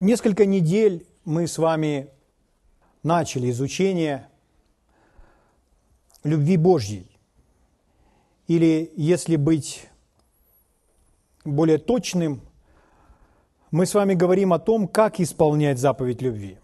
[0.00, 2.08] Несколько недель мы с вами
[3.02, 4.28] начали изучение
[6.22, 7.10] любви Божьей.
[8.46, 9.88] Или, если быть
[11.44, 12.42] более точным,
[13.72, 16.58] мы с вами говорим о том, как исполнять заповедь любви.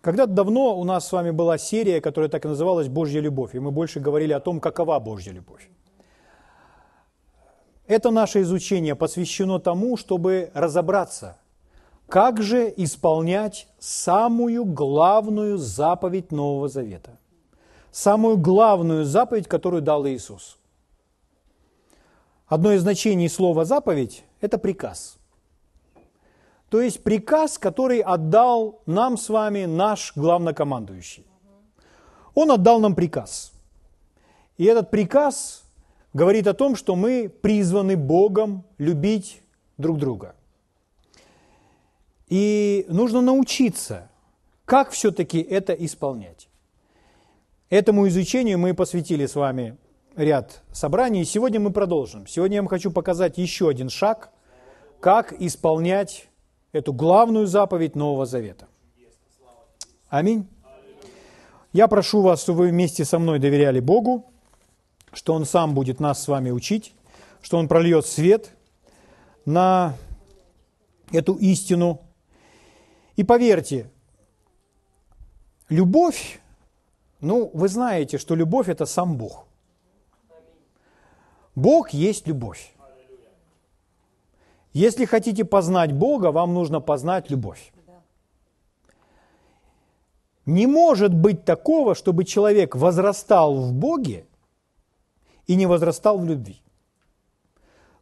[0.00, 3.60] Когда-то давно у нас с вами была серия, которая так и называлась «Божья любовь», и
[3.60, 5.70] мы больше говорили о том, какова Божья любовь.
[7.86, 11.38] Это наше изучение посвящено тому, чтобы разобраться,
[12.08, 17.18] как же исполнять самую главную заповедь Нового Завета.
[17.90, 20.58] Самую главную заповедь, которую дал Иисус.
[22.46, 25.16] Одно из значений слова «заповедь»– это приказ.
[26.68, 31.24] То есть приказ, который отдал нам с вами наш главнокомандующий.
[32.34, 33.52] Он отдал нам приказ.
[34.56, 35.64] И этот приказ
[36.12, 39.40] говорит о том, что мы призваны Богом любить
[39.78, 40.34] друг друга.
[42.28, 44.10] И нужно научиться,
[44.64, 46.48] как все-таки это исполнять.
[47.70, 49.76] Этому изучению мы посвятили с вами
[50.16, 52.26] ряд собраний, и сегодня мы продолжим.
[52.26, 54.30] Сегодня я вам хочу показать еще один шаг,
[55.00, 56.28] как исполнять
[56.72, 58.68] эту главную заповедь Нового Завета.
[60.08, 60.48] Аминь.
[61.72, 64.30] Я прошу вас, чтобы вы вместе со мной доверяли Богу,
[65.12, 66.94] что Он сам будет нас с вами учить,
[67.42, 68.52] что Он прольет свет
[69.44, 69.96] на
[71.12, 72.00] эту истину.
[73.16, 73.90] И поверьте,
[75.68, 76.40] любовь,
[77.20, 79.46] ну, вы знаете, что любовь– это сам Бог.
[81.54, 82.74] Бог есть любовь.
[84.72, 87.72] Если хотите познать Бога, вам нужно познать любовь.
[90.46, 94.26] Не может быть такого, чтобы человек возрастал в Боге
[95.46, 96.60] и не возрастал в любви.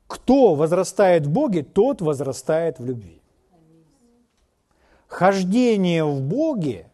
[0.07, 3.22] Кто возрастает в Боге, тот возрастает в любви.
[5.13, 6.87] Хождение в Боге,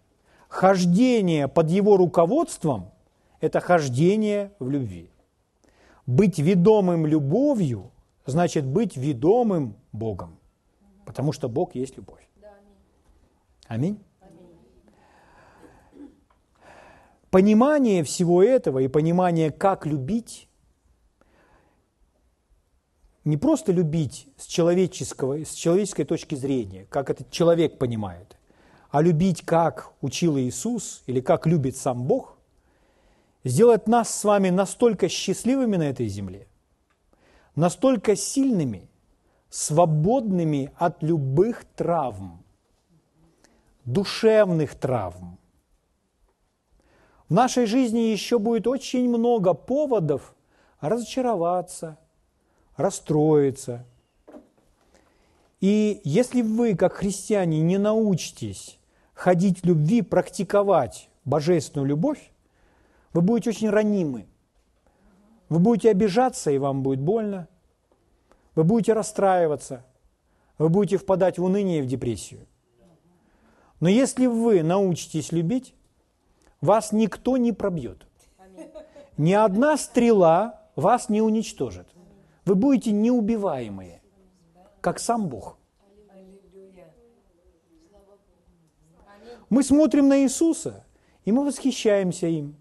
[0.48, 2.91] хождение под Его руководством–
[3.41, 5.12] это хождение в любви.
[6.04, 7.93] Быть ведомым любовью
[8.26, 10.37] значит быть ведомым Богом,
[11.06, 12.28] потому что Бог есть любовь.
[13.69, 14.03] Аминь.
[17.31, 20.47] Понимание всего этого и понимание, как любить,
[23.28, 28.39] не просто любить с, человеческого, с человеческой точки зрения, как этот человек понимает,
[28.91, 32.38] а любить, как учил Иисус или как любит сам Бог,
[33.44, 36.49] сделает нас с вами настолько счастливыми на этой земле,
[37.55, 38.88] настолько сильными,
[39.50, 42.43] свободными от любых травм,
[43.84, 45.38] душевных травм,
[47.28, 50.34] в нашей жизни еще будет очень много поводов
[50.81, 51.99] разочароваться,
[52.78, 53.84] расстроиться.
[55.61, 58.78] И если вы, как христиане, не научитесь
[59.12, 62.31] ходить в любви, практиковать божественную любовь,
[63.12, 64.27] вы будете очень ранимы.
[65.49, 67.49] Вы будете обижаться, и вам будет больно.
[68.55, 69.84] Вы будете расстраиваться.
[70.56, 72.47] Вы будете впадать в уныние и в депрессию.
[73.81, 75.75] Но если вы научитесь любить,
[76.61, 78.06] вас никто не пробьет.
[79.17, 81.88] Ни одна стрела вас не уничтожит.
[82.48, 84.00] Вы будете неубиваемые,
[84.81, 85.59] как сам Бог.
[89.50, 90.87] Мы смотрим на Иисуса,
[91.26, 92.56] и мы восхищаемся им.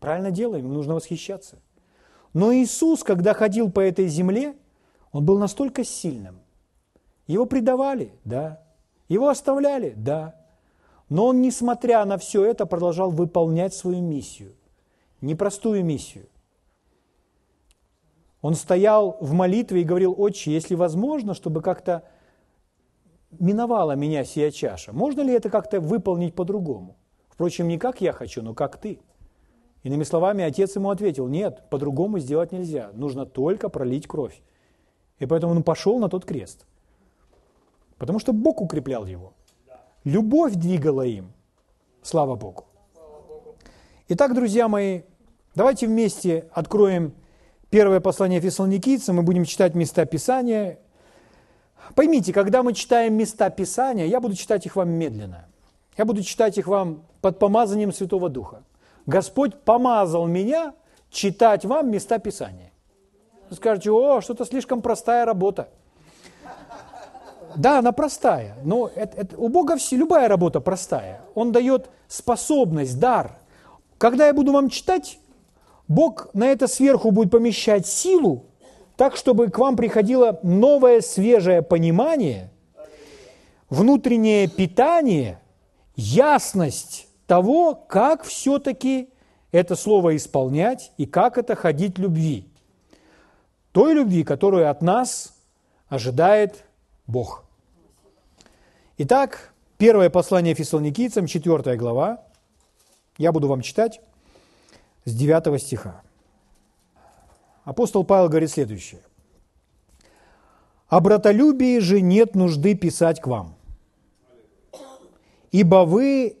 [0.00, 1.56] Правильно делаем, нужно восхищаться.
[2.34, 4.54] Но Иисус, когда ходил по этой земле,
[5.12, 6.42] он был настолько сильным.
[7.26, 8.62] Его предавали, да.
[9.08, 10.34] Его оставляли, да.
[11.08, 14.52] Но он, несмотря на все это, продолжал выполнять свою миссию.
[15.22, 16.26] Непростую миссию.
[18.42, 22.02] Он стоял в молитве и говорил, «Отче, если возможно, чтобы как-то
[23.38, 26.96] миновала меня сия чаша, можно ли это как-то выполнить по-другому?
[27.28, 29.00] Впрочем, не как я хочу, но как ты».
[29.84, 34.40] Иными словами, отец ему ответил, нет, по-другому сделать нельзя, нужно только пролить кровь.
[35.18, 36.66] И поэтому он пошел на тот крест.
[37.98, 39.34] Потому что Бог укреплял его.
[40.04, 41.32] Любовь двигала им.
[42.02, 42.64] Слава Богу.
[44.08, 45.02] Итак, друзья мои,
[45.54, 47.14] давайте вместе откроем
[47.72, 50.78] первое послание фессалоникийцам, мы будем читать места Писания.
[51.94, 55.46] Поймите, когда мы читаем места Писания, я буду читать их вам медленно.
[55.96, 58.62] Я буду читать их вам под помазанием Святого Духа.
[59.06, 60.74] Господь помазал меня
[61.10, 62.72] читать вам места Писания.
[63.48, 65.70] Вы скажете, о, что-то слишком простая работа.
[67.56, 71.22] Да, она простая, но это, это, у Бога все, любая работа простая.
[71.34, 73.38] Он дает способность, дар.
[73.96, 75.18] Когда я буду вам читать,
[75.88, 78.46] Бог на это сверху будет помещать силу,
[78.96, 82.50] так, чтобы к вам приходило новое, свежее понимание.
[83.70, 85.40] внутреннее питание,
[85.96, 89.08] ясность того, как все-таки
[89.50, 92.46] это слово исполнять и как это ходить любви.
[93.72, 95.34] Той любви, которую от нас
[95.88, 96.64] ожидает
[97.06, 97.44] Бог.
[98.98, 102.22] Итак, первое послание фессалоникийцам, 4 глава.
[103.16, 104.00] Я буду вам читать
[105.04, 106.02] с 9 стиха.
[107.64, 109.00] Апостол Павел говорит следующее.
[110.88, 113.54] «О братолюбии же нет нужды писать к вам,
[115.50, 116.36] ибо вы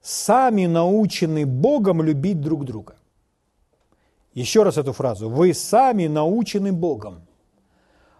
[0.00, 2.96] сами научены Богом любить друг друга».
[4.34, 5.28] Еще раз эту фразу.
[5.28, 7.26] «Вы сами научены Богом».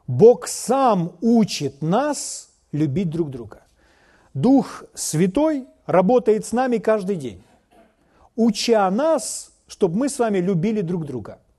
[0.06, 3.62] Бог сам учит нас любить друг друга.
[4.34, 7.42] Дух Святой работает с нами каждый день,
[8.44, 11.38] уча нас, чтобы мы с вами любили друг друга–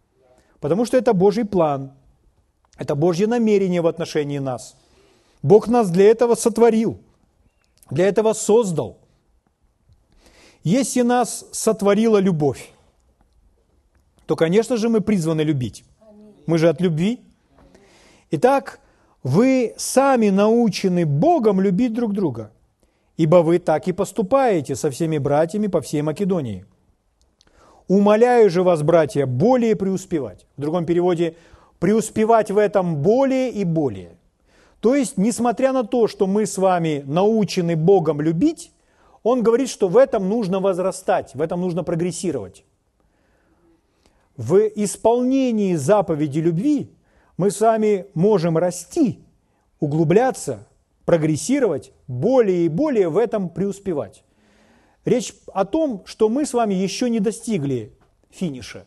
[0.62, 1.92] Потому что это Божий план,
[2.78, 4.76] это Божье намерение в отношении нас.
[5.42, 7.00] Бог нас для этого сотворил,
[7.90, 9.00] для этого создал.
[10.64, 12.72] Если нас сотворила любовь,
[14.28, 15.84] то, конечно же, мы призваны любить.
[16.46, 17.20] Мы же от любви.
[18.30, 18.80] Итак,
[19.24, 22.52] вы сами научены Богом любить друг друга,
[23.22, 26.66] ибо вы так и поступаете со всеми братьями по всей Македонии.
[27.88, 30.48] Умоляю же вас, братья, более преуспевать.
[30.58, 31.36] В другом переводе,
[31.78, 34.18] преуспевать в этом более и более.
[34.80, 38.72] То есть, несмотря на то, что мы с вами научены Богом любить,
[39.22, 42.66] он говорит, что в этом нужно возрастать, в этом нужно прогрессировать.
[44.36, 46.90] В исполнении заповеди любви
[47.38, 49.20] мы с вами можем расти,
[49.80, 50.68] углубляться,
[51.06, 54.24] прогрессировать, более и более в этом преуспевать.
[55.06, 57.98] Речь о том, что мы с вами еще не достигли
[58.30, 58.86] финиша.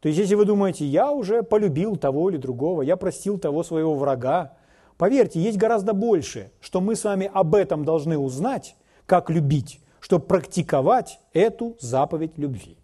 [0.00, 3.94] То есть, если вы думаете, я уже полюбил того или другого, я простил того своего
[3.94, 4.56] врага,
[4.98, 10.26] поверьте, есть гораздо больше, что мы с вами об этом должны узнать, как любить, чтобы
[10.26, 12.76] практиковать эту заповедь любви.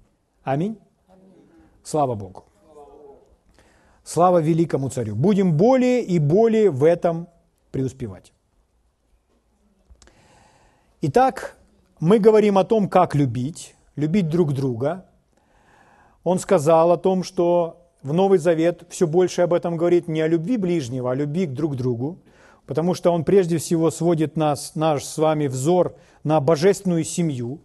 [0.44, 0.78] Аминь.
[1.82, 2.44] Слава Богу.
[4.04, 5.16] Слава великому царю.
[5.16, 7.28] Будем более и более в этом
[7.70, 8.32] преуспевать.
[11.00, 11.56] Итак,
[12.00, 15.06] мы говорим о том, как любить, любить друг друга.
[16.24, 20.28] Он сказал о том, что в Новый Завет все больше об этом говорит не о
[20.28, 22.18] любви ближнего, а о любви к друг другу,
[22.66, 27.60] потому что он прежде всего сводит нас, наш с вами взор на божественную семью.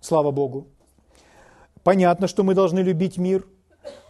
[0.00, 0.68] Слава Богу.
[1.82, 3.46] Понятно, что мы должны любить мир,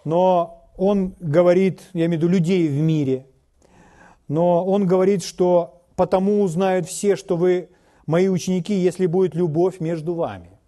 [0.04, 3.26] но он говорит, я имею в виду людей в мире,
[4.32, 7.68] но он говорит, что потому узнают все, что вы
[8.06, 10.58] мои ученики, если будет любовь между вами.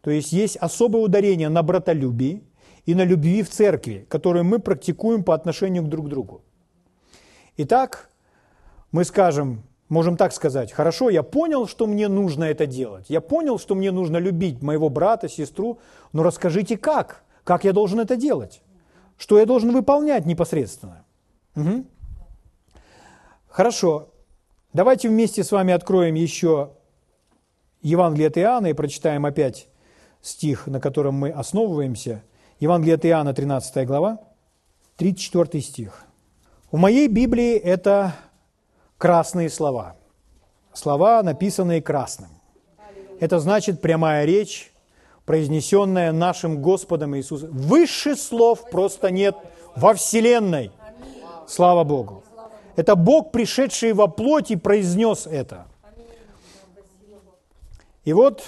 [0.00, 2.42] То есть есть особое ударение на братолюбии
[2.86, 6.44] и на любви в церкви, которую мы практикуем по отношению к друг другу.
[7.58, 8.08] Итак,
[8.90, 13.58] мы скажем, можем так сказать, хорошо, я понял, что мне нужно это делать, я понял,
[13.58, 15.78] что мне нужно любить моего брата, сестру,
[16.14, 18.62] но расскажите как, как я должен это делать,
[19.18, 21.04] что я должен выполнять непосредственно.
[21.54, 21.84] Угу.
[23.54, 24.08] Хорошо,
[24.72, 26.72] Давайте вместе с вами откроем еще
[27.80, 29.68] Евангелие от Иоанна и прочитаем опять
[30.20, 32.24] стих, на котором мы основываемся.
[32.58, 34.18] Евангелие от Иоанна, 13 глава,
[34.96, 36.02] 34 стих.
[36.72, 38.16] В моей Библии это
[38.98, 39.94] красные слова.
[40.72, 42.30] Слова, написанные красным.
[43.20, 44.72] Это значит прямая речь,
[45.24, 47.50] произнесенная нашим Господом Иисусом.
[47.52, 49.36] Выше слов просто нет
[49.76, 50.72] во Вселенной.
[51.46, 52.23] Слава Богу.
[52.76, 55.66] Это Бог, пришедший во плоти, произнес это.
[58.04, 58.44] И вот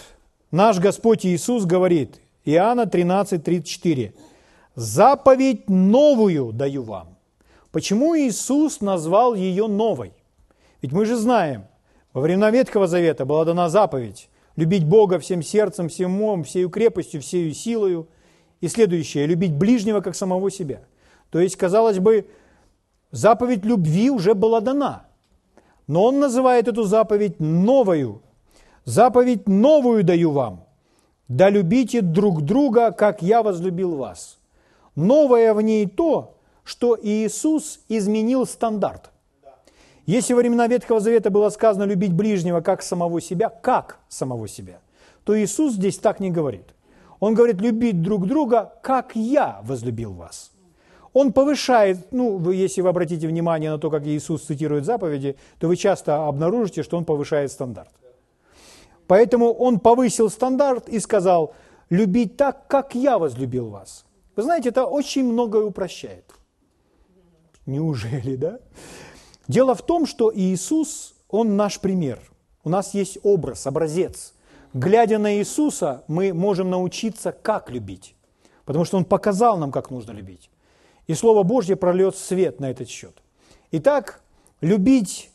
[0.51, 4.15] наш Господь Иисус говорит, Иоанна 13, 34,
[4.75, 7.17] «Заповедь новую даю вам».
[7.73, 10.13] Почему Иисус назвал ее новой?
[10.83, 11.67] Ведь мы же знаем,
[12.13, 17.21] во времена Ветхого Завета была дана заповедь любить Бога всем сердцем, всем умом, всею крепостью,
[17.21, 18.09] всею силою.
[18.61, 20.81] И следующее– любить ближнего, как самого себя.
[21.31, 22.27] То есть, казалось бы,
[23.17, 25.07] Заповедь любви уже была дана.
[25.87, 28.21] Но он называет эту заповедь новую.
[28.85, 30.67] Заповедь новую даю вам.
[31.27, 34.37] Да любите друг друга, как я возлюбил вас.
[34.97, 39.11] Новое в ней то, что Иисус изменил стандарт.
[40.05, 44.81] Если во времена Ветхого Завета было сказано любить ближнего как самого себя, как самого себя,
[45.25, 46.67] то Иисус здесь так не говорит.
[47.19, 50.51] Он говорит любить друг друга, как я возлюбил вас
[51.17, 55.77] он повышает, ну, если вы обратите внимание на то, как Иисус цитирует заповеди, то вы
[55.77, 57.89] часто обнаружите, что он повышает стандарт.
[59.07, 61.55] Поэтому он повысил стандарт и сказал,
[61.89, 64.05] любить так, как я возлюбил вас.
[64.37, 66.31] Вы знаете, это очень многое упрощает.
[67.65, 68.59] Неужели, да?
[69.49, 72.21] Дело в том, что Иисус, Он наш пример.
[72.63, 74.35] У нас есть образ, образец.
[74.75, 78.15] Глядя на Иисуса, мы можем научиться, как любить.
[78.67, 80.51] Потому что Он показал нам, как нужно любить.
[81.07, 83.23] И Слово Божье прольет свет на этот счет.
[83.71, 84.23] Итак,
[84.61, 85.31] любить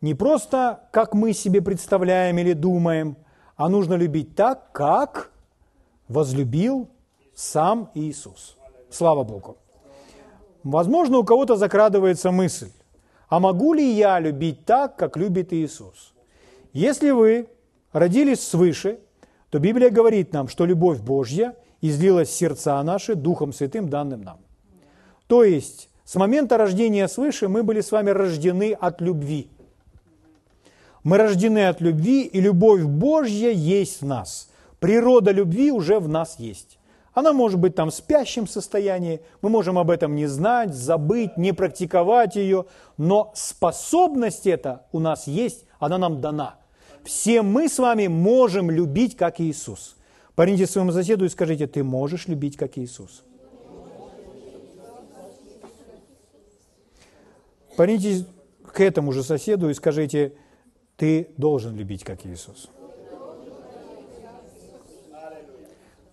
[0.00, 3.16] не просто, как мы себе представляем или думаем,
[3.56, 5.30] а нужно любить так, как
[6.08, 6.88] возлюбил
[7.34, 8.56] сам Иисус.
[8.90, 9.58] Слава Богу.
[10.64, 12.70] Возможно, у кого-то закрадывается мысль,
[13.28, 16.12] а могу ли я любить так, как любит Иисус?
[16.72, 17.48] Если вы
[17.92, 19.00] родились свыше,
[19.50, 24.38] то Библия говорит нам, что любовь Божья излилась сердца наши Духом Святым, данным нам.
[25.30, 29.48] То есть, с момента рождения свыше мы были с вами рождены от любви.
[31.04, 34.50] Мы рождены от любви, и любовь Божья есть в нас.
[34.80, 36.80] Природа любви уже в нас есть.
[37.14, 41.52] Она может быть там в спящем состоянии, мы можем об этом не знать, забыть, не
[41.52, 42.64] практиковать ее,
[42.96, 46.56] но способность эта у нас есть, она нам дана.
[47.04, 49.94] Все мы с вами можем любить, как Иисус.
[50.34, 53.22] Парните своему соседу и скажите, ты можешь любить, как Иисус.
[57.80, 58.26] Парните
[58.74, 60.34] к этому же соседу и скажите,
[60.98, 62.68] ты должен любить, как Иисус.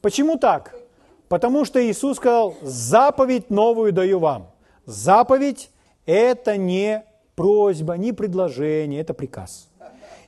[0.01, 0.74] Почему так?
[1.27, 4.50] Потому что Иисус сказал, заповедь новую даю вам.
[4.86, 5.69] Заповедь–
[6.05, 7.03] это не
[7.36, 9.67] просьба, не предложение, это приказ.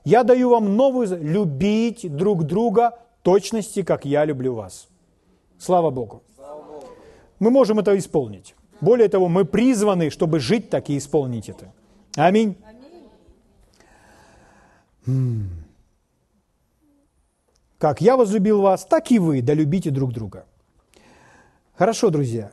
[0.03, 4.89] Я даю вам новую, любить друг друга точности, как я люблю вас.
[5.57, 6.21] Слава Богу.
[7.39, 8.55] Мы можем это исполнить.
[8.81, 11.73] Более того, мы призваны, чтобы жить так и исполнить это.
[12.15, 12.55] Аминь.
[17.77, 20.45] Как я возлюбил вас, так и вы, да любите друг друга.
[21.75, 22.51] Хорошо, друзья.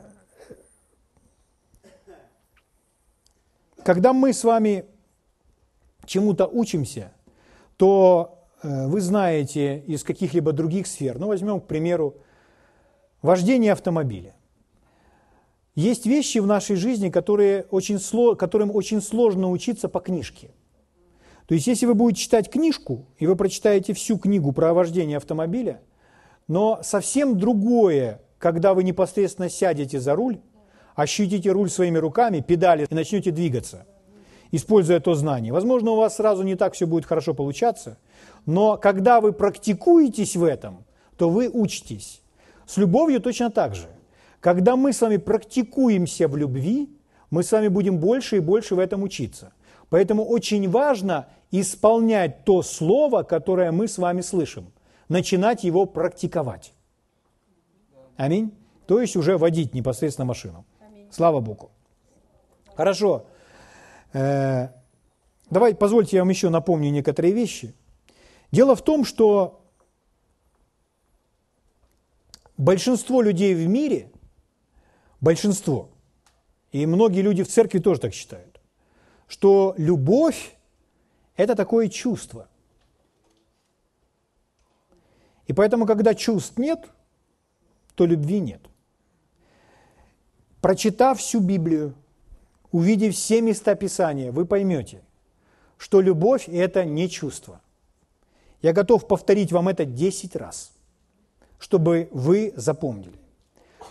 [3.83, 4.85] Когда мы с вами
[6.05, 7.11] чему-то учимся,
[7.75, 12.15] то э, вы знаете из каких-либо других сфер, ну возьмем, к примеру,
[13.21, 14.36] вождение автомобиля.
[15.77, 17.99] Есть вещи в нашей жизни, которые очень,
[18.35, 20.49] которым очень сложно учиться по книжке.
[21.45, 25.79] То есть, если вы будете читать книжку, и вы прочитаете всю книгу про вождение автомобиля,
[26.47, 30.39] но совсем другое когда вы непосредственно сядете за руль,
[30.95, 33.85] ощутите руль своими руками, педали и начнете двигаться,
[34.51, 35.53] используя то знание.
[35.53, 37.97] Возможно, у вас сразу не так все будет хорошо получаться,
[38.45, 40.85] но когда вы практикуетесь в этом,
[41.17, 42.21] то вы учитесь.
[42.65, 43.87] С любовью точно так же.
[44.39, 46.89] Когда мы с вами практикуемся в любви,
[47.29, 49.53] мы с вами будем больше и больше в этом учиться.
[49.89, 54.71] Поэтому очень важно исполнять то слово, которое мы с вами слышим,
[55.09, 56.73] начинать его практиковать.
[58.15, 58.51] Аминь.
[58.85, 60.65] То есть уже водить непосредственно машину.
[60.79, 61.07] Аминь.
[61.11, 61.71] Слава Богу.
[62.75, 63.25] Хорошо.
[64.13, 64.69] Э,
[65.49, 67.73] давай, позвольте я вам еще напомню некоторые вещи.
[68.51, 69.61] Дело в том, что
[72.57, 74.11] большинство людей в мире,
[75.21, 75.89] большинство,
[76.71, 78.59] и многие люди в церкви тоже так считают,
[79.27, 80.55] что любовь–
[81.35, 82.47] это такое чувство.
[85.47, 86.89] И поэтому, когда чувств нет–
[87.97, 88.61] то любви нет.
[90.61, 91.95] Прочитав всю Библию,
[92.71, 95.01] увидев все места Писания, вы поймете,
[95.77, 97.59] что любовь– это не чувство.
[98.61, 100.73] Я готов повторить вам это 10 раз,
[101.57, 103.17] чтобы вы запомнили.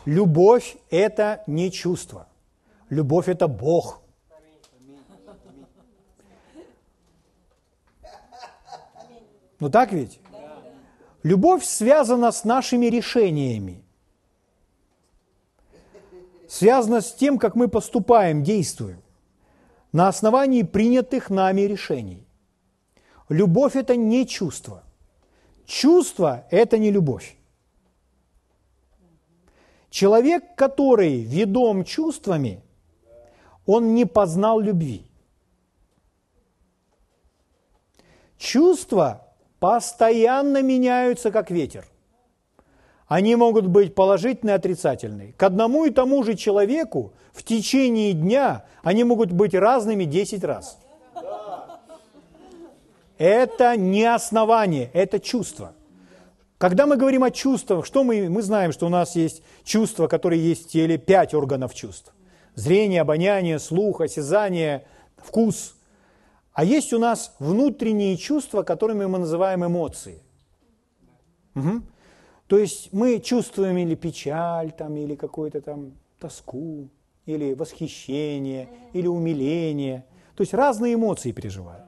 [0.06, 2.28] Любовь– это не чувство.
[2.88, 4.02] Любовь– это Бог.
[9.60, 10.20] Ну так ведь?
[11.22, 13.82] Любовь связана с нашими решениями
[16.48, 19.02] связано с тем, как мы поступаем, действуем
[19.92, 22.26] на основании принятых нами решений.
[23.28, 24.84] Любовь– это не чувство.
[25.66, 27.35] Чувство– это не любовь.
[29.90, 32.62] Человек, который ведом чувствами,
[33.66, 35.02] он не познал любви.
[38.38, 39.26] Чувства
[39.58, 41.86] постоянно меняются, как ветер
[43.08, 45.32] они могут быть положительные и отрицательные.
[45.32, 50.78] К одному и тому же человеку в течение дня они могут быть разными 10 раз.
[53.18, 55.72] Это не основание, это чувство.
[56.58, 60.42] Когда мы говорим о чувствах, что мы, мы знаем, что у нас есть чувства, которые
[60.42, 62.14] есть в теле, пять органов чувств.
[62.54, 64.86] Зрение, обоняние, слух, осязание,
[65.18, 65.76] вкус.
[66.54, 70.22] А есть у нас внутренние чувства, которыми мы называем эмоции.
[71.54, 71.82] Угу.
[72.46, 76.88] То есть мы чувствуем или печаль, там, или какую-то там тоску,
[77.26, 80.06] или восхищение, или умиление.
[80.34, 81.82] То есть разные эмоции переживаю.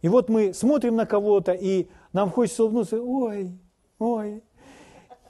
[0.00, 3.50] И вот мы смотрим на кого-то, и нам хочется улыбнуться, ой,
[3.98, 4.42] ой,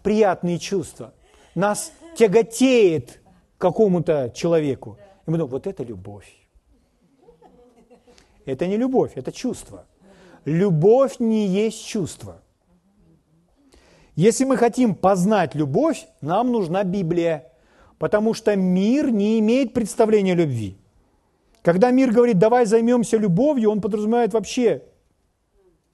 [0.03, 1.15] приятные чувства.
[1.55, 3.21] Нас тяготеет
[3.59, 4.99] какому-то человеку.
[5.27, 6.31] И мы думаем, вот это любовь.
[8.45, 9.87] Это не любовь, это чувство.
[10.45, 12.41] Любовь не есть чувство.
[14.15, 17.53] Если мы хотим познать любовь, нам нужна Библия,
[17.99, 20.79] потому что мир не имеет представления любви.
[21.63, 24.85] Когда мир говорит, давай займемся любовью, он подразумевает вообще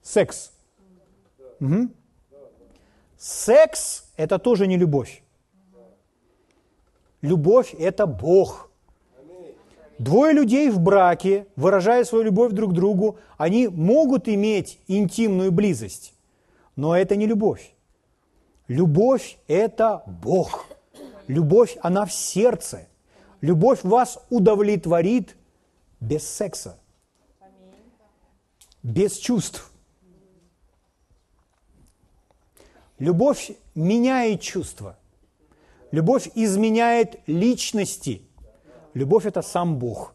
[0.03, 0.53] секс.
[1.61, 1.89] Угу.
[3.23, 5.23] Секс– это тоже не любовь.
[7.21, 8.69] Любовь– это Бог.
[10.01, 16.15] Двое людей в браке, выражая свою любовь друг к другу, они могут иметь интимную близость,
[16.75, 17.77] но это не любовь.
[18.67, 20.67] Любовь– это Бог.
[21.29, 22.89] Любовь, она в сердце.
[23.41, 25.37] Любовь вас удовлетворит
[26.01, 26.77] без секса,
[28.83, 29.72] без чувств.
[32.99, 34.99] Любовь меняет чувства.
[35.91, 38.23] Любовь изменяет личности.
[38.95, 40.15] Любовь– это сам Бог.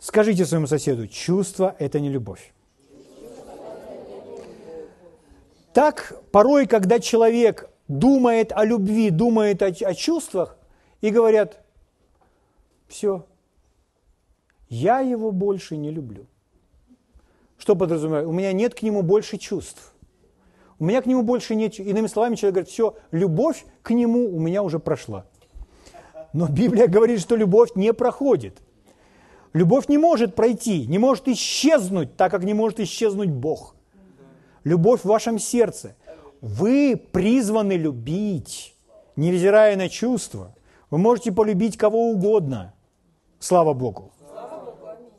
[0.00, 2.52] Скажите своему соседу, чувство– это не любовь.
[5.72, 10.56] Так порой, когда человек думает о любви, думает о, о чувствах,
[11.00, 11.60] и говорят,
[12.86, 13.26] все,
[14.68, 16.26] я его больше не люблю.
[17.58, 18.26] Что подразумевает?
[18.26, 19.93] У меня нет к нему больше чувств.
[20.78, 21.78] У меня к нему больше нет...
[21.78, 25.24] Иными словами, человек говорит, все, любовь к нему у меня уже прошла.
[26.32, 28.60] Но Библия говорит, что любовь не проходит.
[29.52, 33.76] Любовь не может пройти, не может исчезнуть, так как не может исчезнуть Бог.
[34.64, 35.94] Любовь в вашем сердце.
[36.40, 38.74] Вы призваны любить,
[39.14, 40.54] невзирая на чувства.
[40.90, 42.74] Вы можете полюбить кого угодно.
[43.38, 44.10] Слава Богу.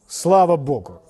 [0.08, 1.02] Слава Богу.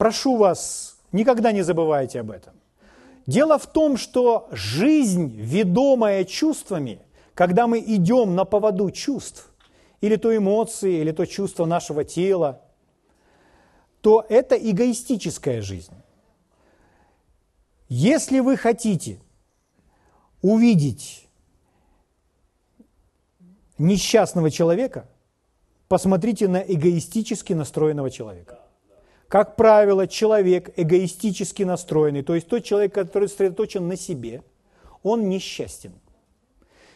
[0.00, 2.54] Прошу вас, никогда не забывайте об этом.
[3.26, 7.02] Дело в том, что жизнь, ведомая чувствами,
[7.34, 9.52] когда мы идем на поводу чувств,
[10.00, 12.62] или то эмоции, или то чувство нашего тела,
[14.00, 15.92] то это эгоистическая жизнь.
[17.90, 19.20] Если вы хотите
[20.40, 21.28] увидеть
[23.76, 25.06] несчастного человека,
[25.88, 28.59] посмотрите на эгоистически настроенного человека.
[29.30, 34.42] Как правило, человек эгоистически настроенный, то есть тот человек, который сосредоточен на себе,
[35.04, 35.92] он несчастен.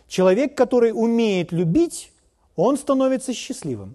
[0.09, 2.11] Человек, который умеет любить,
[2.57, 3.95] он становится счастливым.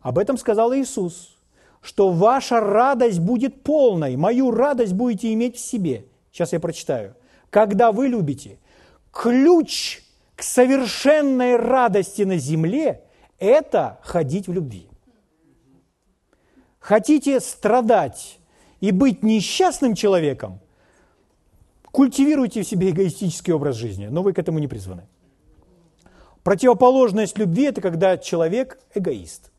[0.00, 1.36] Об этом сказал Иисус,
[1.82, 6.06] что ваша радость будет полной, мою радость будете иметь в себе.
[6.32, 7.14] Сейчас я прочитаю.
[7.50, 8.58] Когда вы любите,
[9.12, 10.00] ключ
[10.34, 13.04] к совершенной радости на земле–
[13.38, 14.87] это ходить в любви.
[16.88, 18.38] Хотите страдать
[18.80, 20.58] и быть несчастным человеком,
[21.90, 25.02] культивируйте в себе эгоистический образ жизни, но вы к этому не призваны.
[26.42, 29.52] Противоположность любви– это когда человек эгоист.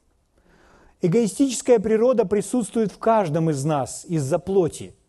[1.04, 4.96] Эгоистическая природа присутствует в каждом из нас из-за плоти–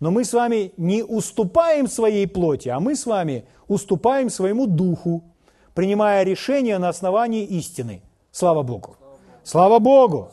[0.00, 5.22] но мы с вами не уступаем своей плоти, а мы с вами уступаем своему духу,
[5.74, 8.02] принимая решения на основании истины.
[8.30, 8.96] Слава Богу!
[9.42, 10.28] Слава Богу!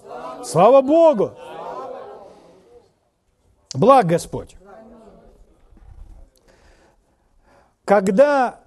[0.45, 1.31] Слава Богу!
[3.73, 4.55] Благ Господь!
[7.85, 8.61] Когда,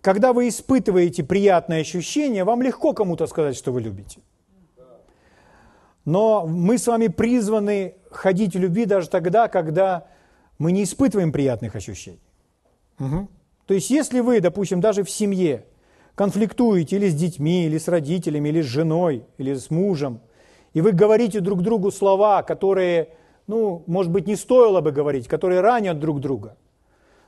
[0.00, 4.20] когда вы испытываете приятное ощущение, вам легко кому-то сказать, что вы любите–
[6.04, 10.06] но мы с вами призваны ходить в любви даже тогда, когда
[10.58, 12.20] мы не испытываем приятных ощущений.
[12.98, 13.28] Угу.
[13.66, 15.64] То есть если вы, допустим, даже в семье
[16.14, 20.20] конфликтуете или с детьми, или с родителями, или с женой, или с мужем,
[20.72, 23.10] и вы говорите друг другу слова, которые,
[23.46, 26.56] ну, может быть, не стоило бы говорить, которые ранят друг друга,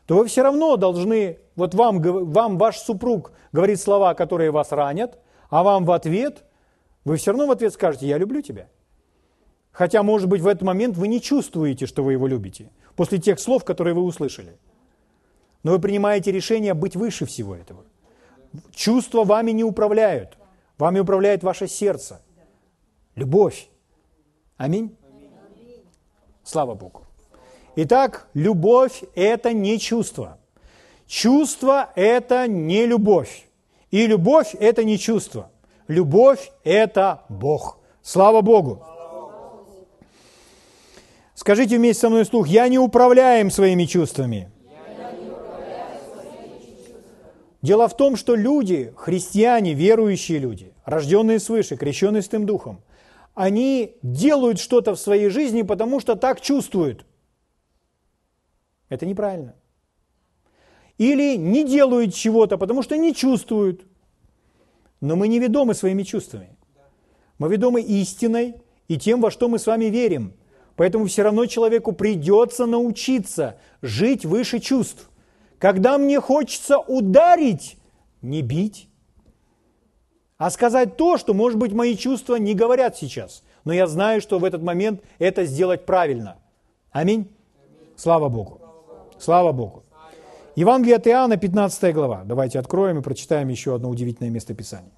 [0.06, 5.18] то вы все равно должны, вот вам, вам ваш супруг говорит слова, которые вас ранят,
[5.50, 6.44] а вам в ответ–
[7.04, 8.68] вы все равно в ответ скажете «я люблю тебя».
[9.72, 13.40] Хотя, может быть, в этот момент вы не чувствуете, что вы его любите, после тех
[13.40, 14.56] слов, которые вы услышали.
[15.62, 17.84] Но вы принимаете решение быть выше всего этого.
[18.74, 20.36] Чувства вами не управляют.
[20.78, 22.20] Вами управляет ваше сердце.
[23.16, 23.68] Любовь.
[24.56, 24.96] Аминь.
[26.42, 27.02] Слава Богу.
[27.76, 30.38] Итак, любовь– это не чувство.
[31.06, 33.46] Чувство– это не любовь.
[33.90, 35.50] И любовь– это не чувство.
[35.88, 37.78] Любовь– это Бог.
[38.02, 38.84] Слава Богу!
[41.34, 44.50] Скажите вместе со мной вслух, я не управляем своими чувствами.
[47.64, 52.82] Дело в том, что люди, христиане, верующие люди, рожденные свыше, крещенные Святым Духом,
[53.32, 57.06] они делают что-то в своей жизни, потому что так чувствуют.
[58.90, 59.54] Это неправильно.
[60.98, 63.86] Или не делают чего-то, потому что не чувствуют.
[65.00, 66.50] Но мы не ведомы своими чувствами.
[67.38, 68.56] Мы ведомы истиной
[68.88, 70.34] и тем, во что мы с вами верим.
[70.76, 75.08] Поэтому все равно человеку придется научиться жить выше чувств.
[75.64, 77.78] Когда мне хочется ударить,
[78.20, 78.90] не бить,
[80.36, 83.42] а сказать то, что, может быть, мои чувства не говорят сейчас.
[83.64, 86.36] Но я знаю, что в этот момент это сделать правильно.
[86.90, 87.34] Аминь.
[87.96, 88.60] Слава Богу.
[89.18, 89.84] Слава Богу.
[90.54, 92.24] Евангелие от Иоанна, 15 глава.
[92.26, 94.92] Давайте откроем и прочитаем еще одно удивительное место Писания.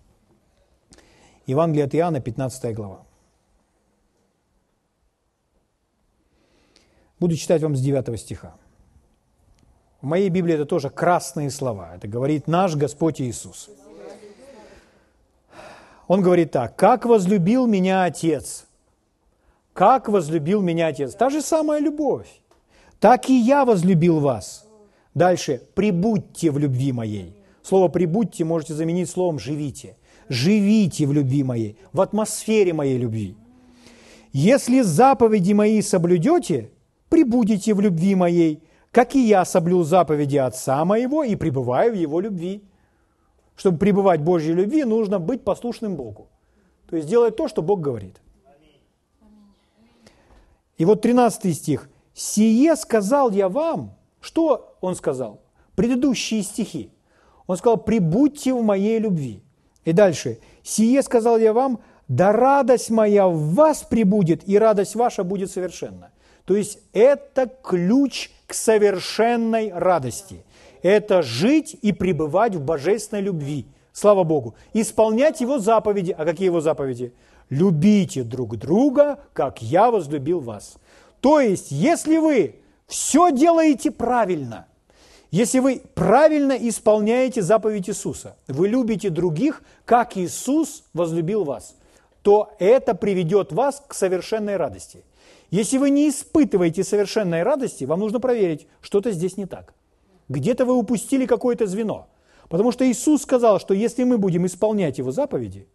[1.46, 3.06] Евангелие от Иоанна, 15 глава.
[7.20, 8.56] Буду читать вам с 9 стиха.
[10.00, 11.92] В моей Библии это тоже красные слова.
[11.96, 13.70] Это говорит наш Господь Иисус.
[16.06, 18.66] Он говорит так, «Как возлюбил меня Отец,
[19.72, 21.14] как возлюбил меня Отец».
[21.14, 22.28] Та же самая любовь.
[23.00, 24.66] «Так и я возлюбил вас».
[25.14, 27.34] Дальше, «Прибудьте в любви моей».
[27.62, 29.96] Слово «прибудьте» можете заменить словом «живите».
[30.28, 33.36] Живите в любви моей, в атмосфере моей любви.
[34.32, 36.70] Если заповеди мои соблюдете,
[37.08, 38.62] прибудете в любви моей,
[38.96, 42.64] как и я соблюл заповеди Отца моего и пребываю в Его любви.
[43.54, 46.28] Чтобы пребывать в Божьей любви, нужно быть послушным Богу.
[46.88, 48.22] То есть делать то, что Бог говорит.
[50.78, 51.90] И вот 13 стих.
[52.14, 53.94] «Сие сказал я вам».
[54.22, 55.42] Что он сказал?
[55.74, 56.90] Предыдущие стихи.
[57.46, 59.42] Он сказал, «Прибудьте в моей любви».
[59.84, 60.38] И дальше.
[60.62, 66.12] «Сие сказал я вам, да радость моя в вас прибудет, и радость ваша будет совершенна».
[66.46, 70.44] То есть это ключ к совершенной радости.
[70.82, 73.66] Это жить и пребывать в божественной любви.
[73.92, 74.54] Слава Богу.
[74.72, 76.14] Исполнять Его заповеди.
[76.16, 77.12] А какие Его заповеди?
[77.50, 80.76] Любите друг друга, как я возлюбил вас.
[81.20, 82.56] То есть, если вы
[82.86, 84.66] все делаете правильно,
[85.32, 91.74] если вы правильно исполняете заповедь Иисуса, вы любите других, как Иисус возлюбил вас,
[92.22, 95.02] то это приведет вас к совершенной радости–
[95.50, 99.74] если вы не испытываете совершенной радости, вам нужно проверить, что-то здесь не так.
[100.28, 102.08] Где-то вы упустили какое-то звено.
[102.48, 105.68] Потому что Иисус сказал, что если мы будем исполнять Его заповеди,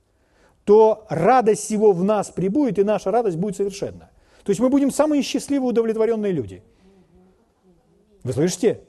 [0.65, 4.09] то радость Его в нас прибудет, и наша радость будет совершенна.
[4.43, 6.63] То есть мы будем самые счастливые, удовлетворенные люди.
[8.23, 8.81] Вы слышите?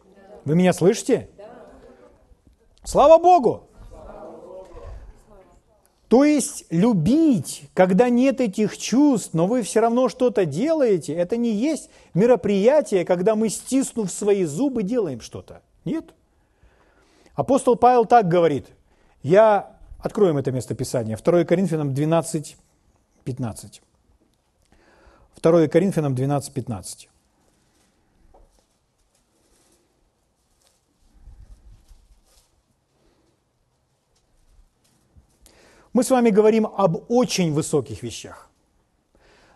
[0.44, 1.28] Вы меня слышите?
[2.84, 3.68] Слава Богу!
[6.12, 11.50] То есть любить, когда нет этих чувств, но вы все равно что-то делаете, это не
[11.52, 15.62] есть мероприятие, когда мы, стиснув свои зубы, делаем что-то.
[15.86, 16.04] Нет.
[17.34, 18.66] Апостол Павел так говорит.
[19.22, 19.74] Я...
[20.00, 21.16] Откроем это место Писания.
[21.16, 22.58] 2 Коринфянам 12,
[23.24, 23.82] 15.
[25.42, 27.08] 2 Коринфянам 12, 15.
[35.92, 38.50] Мы с вами говорим об очень высоких вещах.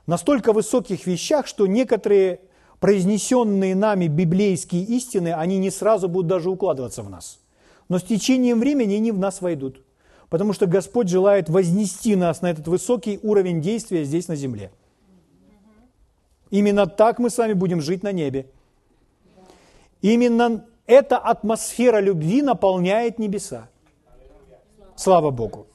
[0.07, 2.40] Настолько высоких вещах, что некоторые
[2.79, 7.40] произнесенные нами библейские истины, они не сразу будут даже укладываться в нас.
[7.88, 9.83] Но с течением времени они в нас войдут.
[10.29, 14.70] Потому что Господь желает вознести нас на этот высокий уровень действия здесь на земле.
[16.51, 18.46] Именно так мы с вами будем жить на небе.
[20.03, 23.68] Именно эта атмосфера любви наполняет небеса.
[24.96, 25.66] Слава Богу.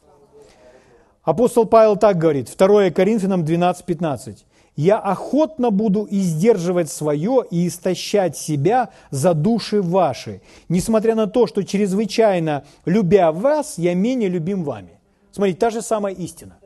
[1.23, 4.45] Апостол Павел так говорит, 2 Коринфянам 12:15.
[4.75, 11.63] «Я охотно буду издерживать свое и истощать себя за души ваши, несмотря на то, что
[11.63, 14.99] чрезвычайно любя вас, я менее любим вами».
[15.31, 16.57] Смотрите, та же самая истина.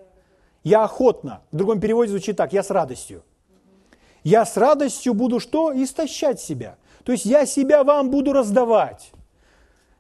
[0.64, 3.24] Я охотно, в другом переводе звучит так, я с радостью.
[4.24, 5.72] Я с радостью буду что?
[5.74, 6.76] Истощать себя.
[7.04, 9.12] То есть я себя вам буду раздавать.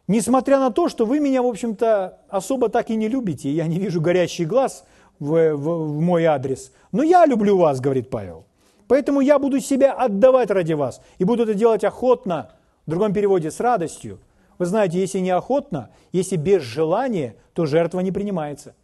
[0.07, 3.79] Несмотря на то, что вы меня, в общем-то, особо так и не любите, я не
[3.79, 4.85] вижу горящий глаз
[5.19, 8.45] в, в, в мой адрес, но я люблю вас, говорит Павел.
[8.87, 12.51] Поэтому я буду себя отдавать ради вас и буду это делать охотно,
[12.85, 14.19] в другом переводе с радостью.
[14.59, 18.75] Вы знаете, если не охотно, если без желания, то жертва не принимается.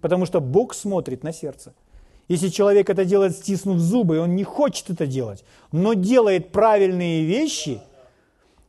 [0.00, 1.74] Потому что Бог смотрит на сердце.
[2.26, 7.24] Если человек это делает, стиснув зубы, и он не хочет это делать, но делает правильные
[7.24, 7.82] вещи,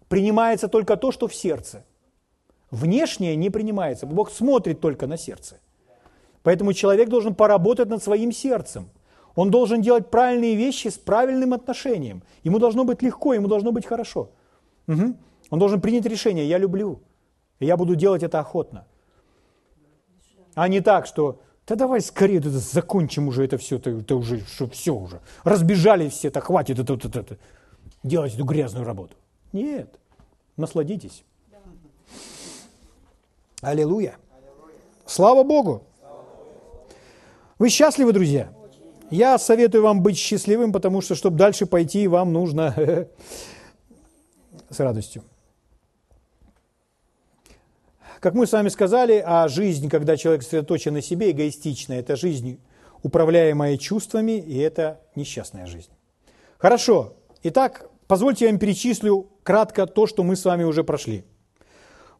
[0.10, 1.86] принимается только то, что в сердце.
[2.72, 4.06] Внешнее не принимается.
[4.06, 5.60] Бог смотрит только на сердце.
[6.44, 8.90] Поэтому человек должен поработать над своим сердцем.
[9.36, 12.24] Он должен делать правильные вещи с правильным отношением.
[12.44, 14.32] Ему должно быть легко, ему должно быть хорошо.
[14.88, 15.16] Угу.
[15.52, 17.02] Он должен принять решение, я люблю.
[17.60, 18.86] И я буду делать это охотно.
[20.56, 24.94] А не так, что да давай скорее закончим уже это все, это, уже, что все
[24.94, 25.22] уже.
[25.44, 27.38] Разбежались все, это хватит это, это, это,
[28.04, 29.16] делать эту грязную работу.
[29.54, 30.00] Нет,
[30.58, 31.24] насладитесь.
[33.62, 34.18] Аллилуйя.
[35.06, 35.84] Слава Богу.
[37.60, 38.52] Вы счастливы, друзья?
[39.12, 42.74] Я советую вам быть счастливым, потому что, чтобы дальше пойти, вам нужно
[44.70, 45.24] с радостью.
[48.20, 52.60] Как мы с вами сказали, а жизнь, когда человек сосредоточен на себе, эгоистичная, это жизнь,
[53.04, 55.92] управляемая чувствами, и это несчастная жизнь.
[56.58, 57.14] Хорошо.
[57.44, 61.26] Итак, позвольте я вам перечислю кратко то, что мы с вами уже прошли.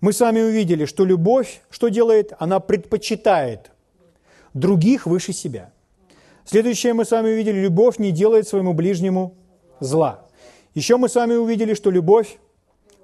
[0.02, 2.34] Мы с вами увидели, что любовь, что делает?
[2.40, 3.72] Она предпочитает
[4.56, 5.72] других выше себя.
[6.44, 9.36] Следующее мы с вами увидели, любовь не делает своему ближнему
[9.80, 10.26] зла.
[10.74, 12.40] Еще мы с вами увидели, что любовь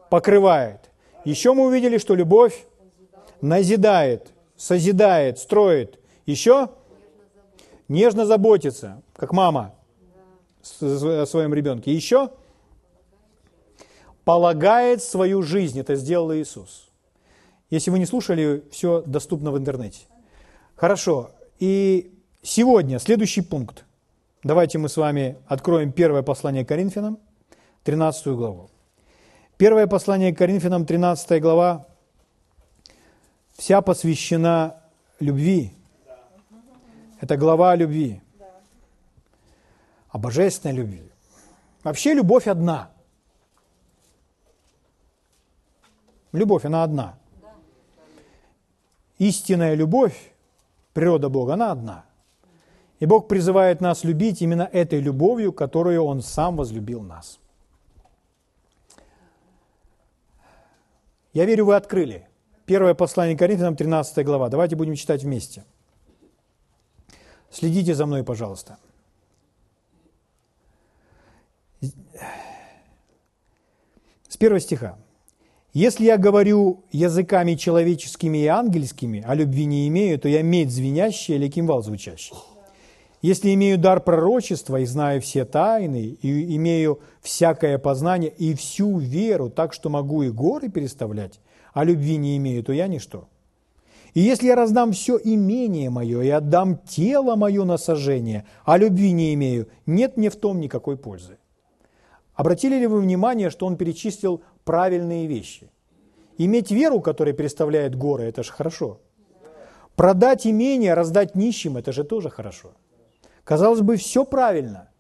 [0.10, 0.90] покрывает.
[1.24, 2.66] Еще мы увидели, что любовь
[3.42, 6.00] назидает, созидает, строит.
[6.26, 6.70] Еще
[7.88, 9.76] нежно заботится, как мама
[10.82, 11.94] о своем ребенке.
[11.94, 12.32] Еще
[14.26, 15.80] полагает свою жизнь.
[15.80, 16.87] Это сделал Иисус.
[17.70, 20.06] Если вы не слушали, все доступно в интернете.
[20.76, 21.32] Хорошо.
[21.60, 23.84] И сегодня следующий пункт.
[24.44, 27.20] Давайте мы с вами откроем первое послание Коринфянам,
[27.84, 28.70] 13 главу.
[29.58, 31.88] Первое послание Коринфянам, 13 глава,
[33.58, 34.78] вся посвящена
[35.20, 35.74] любви.
[37.20, 38.22] Это глава любви.
[40.10, 41.12] О божественной любви.
[41.84, 42.92] Вообще любовь одна.
[46.32, 47.18] Любовь, она одна.
[49.18, 50.34] Истинная любовь,
[50.94, 52.06] природа Бога, она одна.
[53.00, 57.40] И Бог призывает нас любить именно этой любовью, которую Он сам возлюбил нас.
[61.34, 62.28] Я верю, вы открыли.
[62.66, 64.50] Первое послание Коринфянам, 13 глава.
[64.50, 65.64] Давайте будем читать вместе.
[67.50, 68.78] Следите за мной, пожалуйста.
[74.28, 74.98] С первого стиха.
[75.78, 81.38] Если я говорю языками человеческими и ангельскими, а любви не имею, то я медь звенящая
[81.38, 82.34] или кимвал звучащий.
[83.22, 89.52] Если имею дар пророчества и знаю все тайны, и имею всякое познание и всю веру,
[89.52, 91.40] так что могу и горы переставлять,
[91.76, 93.28] а любви не имею, то я ничто.
[94.16, 99.12] И если я раздам все имение мое и отдам тело мое на сожжение, а любви
[99.12, 101.38] не имею, нет мне в том никакой пользы.
[102.38, 105.72] Обратили ли вы внимание, что он перечислил правильные вещи?
[106.38, 109.02] Иметь веру, которая переставляет горы, это же хорошо.
[109.96, 112.74] Продать имение, раздать нищим, это же тоже хорошо.
[113.44, 114.92] Казалось бы, все правильно.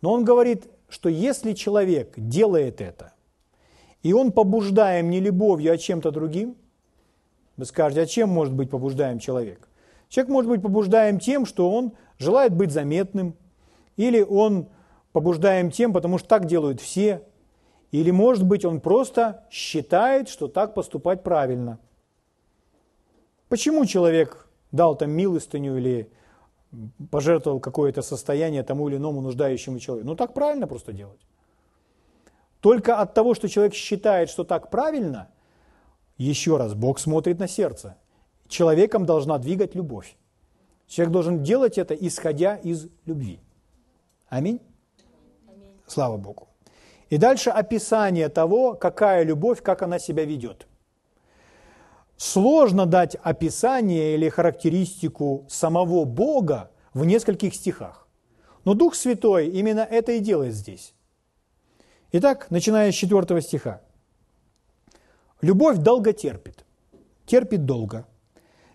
[0.00, 3.14] Но он говорит, что если человек делает это,
[4.04, 6.56] и он побуждаем не любовью, а чем-то другим,
[7.56, 9.68] вы скажете, а чем может быть побуждаем человек?
[10.08, 13.34] Человек может быть побуждаем тем, что он желает быть заметным,
[13.96, 14.68] или он
[15.16, 17.22] побуждаем тем, потому что так делают все,
[17.90, 21.78] или, может быть, он просто считает, что так поступать правильно.
[23.48, 26.12] Почему человек дал там милостыню или
[27.10, 30.06] пожертвовал какое-то состояние тому или иному нуждающему человеку?
[30.06, 31.26] Ну, так правильно просто делать.
[32.60, 35.30] Только от того, что человек считает, что так правильно,
[36.18, 37.96] еще раз, Бог смотрит на сердце.
[38.48, 40.14] Человеком должна двигать любовь.
[40.86, 43.40] Человек должен делать это, исходя из любви.
[44.28, 44.60] Аминь?
[45.86, 46.48] Слава Богу.
[47.10, 50.66] И дальше описание того, какая любовь, как она себя ведет.
[52.16, 58.08] Сложно дать описание или характеристику самого Бога в нескольких стихах.
[58.64, 60.94] Но Дух Святой именно это и делает здесь.
[62.12, 63.80] Итак, начиная с 4 стиха.
[65.42, 66.64] Любовь долго терпит,
[67.26, 68.06] терпит долго,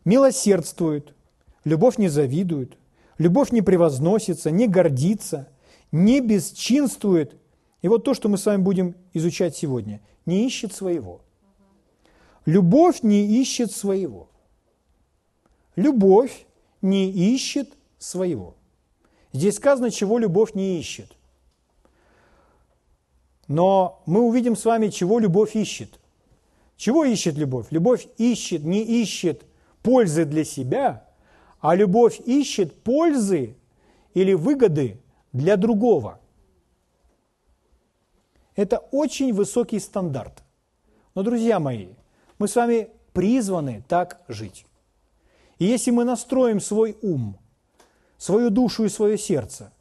[0.05, 1.15] милосердствует,
[1.63, 2.77] любовь не завидует,
[3.17, 5.47] любовь не превозносится, не гордится,
[5.91, 7.35] не бесчинствует.
[7.81, 11.21] И вот то, что мы с вами будем изучать сегодня, не ищет своего.
[12.45, 14.29] Любовь не ищет своего.
[15.75, 16.45] Любовь
[16.81, 18.55] не ищет своего.
[19.33, 21.11] Здесь сказано, чего любовь не ищет.
[23.47, 25.99] Но мы увидим с вами, чего любовь ищет.
[26.77, 27.67] Чего ищет любовь?
[27.69, 29.43] Любовь ищет, не ищет
[29.83, 31.07] пользы для себя,
[31.59, 33.55] а любовь ищет пользы
[34.13, 35.00] или выгоды
[35.33, 36.19] для другого.
[38.55, 40.43] Это очень высокий стандарт.
[41.15, 41.89] Но, друзья мои,
[42.37, 44.65] мы с вами призваны так жить.
[45.59, 47.37] И если мы настроим свой ум,
[48.17, 49.71] свою душу и свое сердце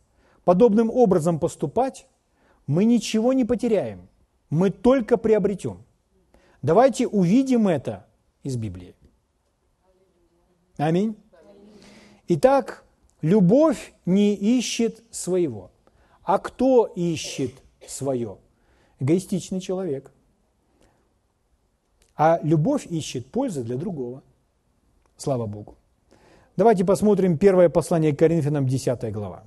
[0.45, 2.07] подобным образом поступать,
[2.67, 4.09] мы ничего не потеряем,
[4.49, 5.85] мы только приобретем.
[6.63, 8.07] Давайте увидим это
[8.43, 8.95] из Библии.
[10.77, 11.17] Аминь.
[12.29, 12.85] Итак,
[13.23, 15.71] любовь не ищет своего.
[16.23, 17.53] А кто ищет
[17.87, 18.39] свое?
[18.99, 20.13] Эгоистичный человек.
[22.17, 24.23] А любовь ищет пользы для другого.
[25.17, 25.77] Слава Богу.
[26.57, 29.45] Давайте посмотрим первое послание к Коринфянам, 10 глава.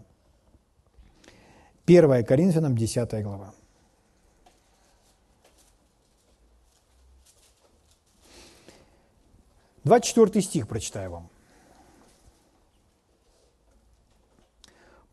[1.86, 3.53] 1 Коринфянам, 10 глава.
[9.83, 11.32] Двадцать четвертый стих прочитаю вам.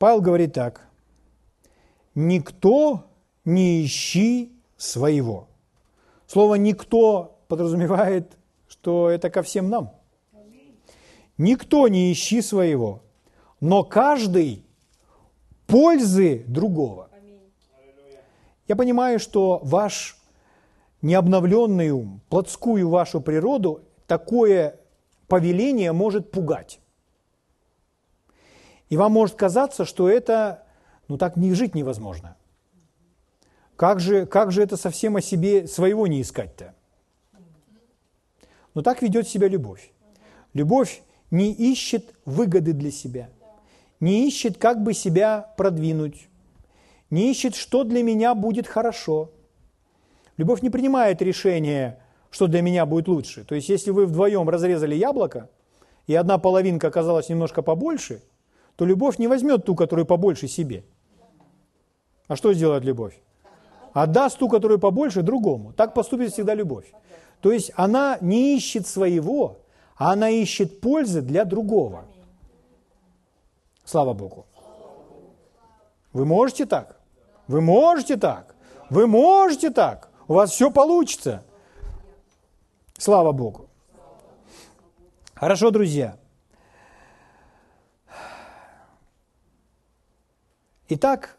[0.01, 0.89] Павел говорит так.
[2.15, 3.05] «Никто
[3.45, 5.49] не ищи своего».
[6.27, 9.91] Слово «никто» подразумевает, что это ко всем нам.
[11.37, 13.03] Никто не ищи своего,
[13.61, 14.65] но каждый
[15.67, 17.11] пользы другого.
[18.69, 20.17] Я понимаю, что ваш
[21.03, 24.81] необновленный ум, плотскую вашу природу, такое
[25.29, 26.80] повеление может пугать.
[28.91, 30.65] И вам может казаться, что это,
[31.09, 32.37] ну так не жить невозможно.
[33.77, 36.75] Как же, как же это совсем о себе своего не искать-то?
[38.75, 39.91] Но так ведет себя любовь.
[40.53, 43.31] Любовь не ищет выгоды для себя,
[44.01, 46.29] не ищет, как бы себя продвинуть,
[47.09, 49.31] не ищет, что для меня будет хорошо.
[50.37, 52.01] Любовь не принимает решение,
[52.31, 53.45] что для меня будет лучше.
[53.45, 55.49] То есть, если вы вдвоем разрезали яблоко,
[56.07, 58.23] и одна половинка оказалась немножко побольше,
[58.81, 60.85] то любовь не возьмет ту, которую побольше себе.
[62.29, 63.21] А что сделает любовь?
[63.93, 65.75] Отдаст ту, которую побольше, другому.
[65.75, 66.91] Так поступит всегда любовь.
[67.43, 69.59] То есть она не ищет своего,
[69.97, 72.07] а она ищет пользы для другого.
[73.85, 74.47] Слава Богу.
[76.15, 76.99] Вы можете так?
[77.49, 78.55] Вы можете так?
[78.89, 80.09] Вы можете так?
[80.27, 81.43] У вас все получится.
[82.97, 83.69] Слава Богу.
[85.35, 86.20] Хорошо, друзья.
[90.93, 91.39] Итак,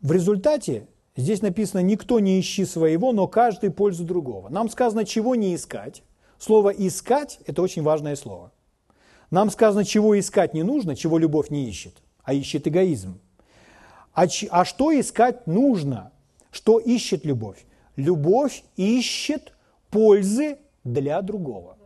[0.00, 0.86] в результате
[1.16, 4.48] здесь написано «никто не ищи своего, но каждый пользу другого».
[4.48, 6.04] Нам сказано, чего не искать.
[6.38, 8.52] Слово «искать»– это очень важное слово.
[9.32, 13.18] Нам сказано, чего искать не нужно, чего любовь не ищет, а ищет эгоизм.
[14.14, 16.12] А, а что искать нужно?
[16.52, 17.66] Что ищет любовь?
[17.96, 19.52] Любовь ищет
[19.90, 21.76] пользы для другого.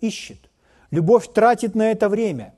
[0.00, 0.50] Ищет.
[0.90, 2.52] Любовь тратит на это время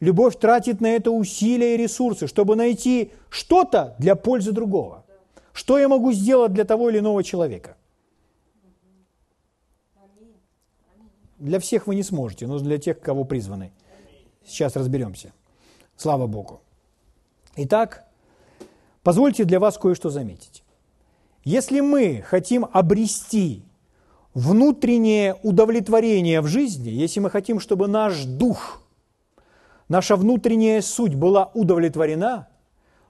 [0.00, 5.04] Любовь тратит на это усилия и ресурсы, чтобы найти что-то для пользы другого.
[5.52, 7.76] Что я могу сделать для того или иного человека?
[11.38, 13.72] Для всех вы не сможете, но для тех, кого призваны.
[14.44, 15.32] Сейчас разберемся.
[15.96, 16.62] Слава Богу.
[17.56, 18.06] Итак,
[19.02, 20.62] позвольте для вас кое-что заметить.
[21.44, 23.64] Если мы хотим обрести
[24.32, 28.82] внутреннее удовлетворение в жизни, если мы хотим, чтобы наш дух–
[29.90, 32.48] наша внутренняя суть была удовлетворена,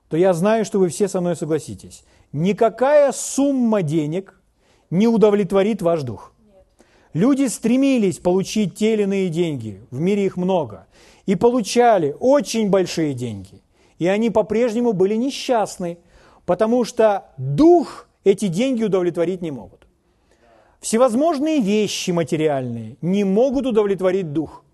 [0.08, 2.04] то я знаю, что вы все со мной согласитесь.
[2.32, 4.40] Никакая сумма денег
[4.88, 6.32] не удовлетворит ваш дух.
[7.12, 10.86] Люди стремились получить те или иные деньги, в мире их много,
[11.26, 13.62] и получали очень большие деньги.
[13.98, 15.98] И они по-прежнему были несчастны,
[16.46, 19.86] потому что дух эти деньги удовлетворить не могут.
[20.80, 24.64] Всевозможные вещи материальные не могут удовлетворить дух–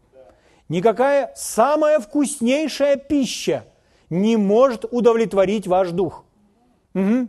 [0.68, 3.64] Никакая самая вкуснейшая пища
[4.10, 6.24] не может удовлетворить ваш дух.
[6.94, 7.28] Угу.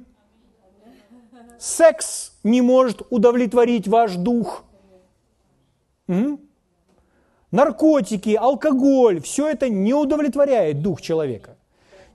[1.59, 4.63] Секс не может удовлетворить ваш дух.
[6.07, 6.39] Угу.
[7.51, 11.57] Наркотики, алкоголь, все это не удовлетворяет дух человека.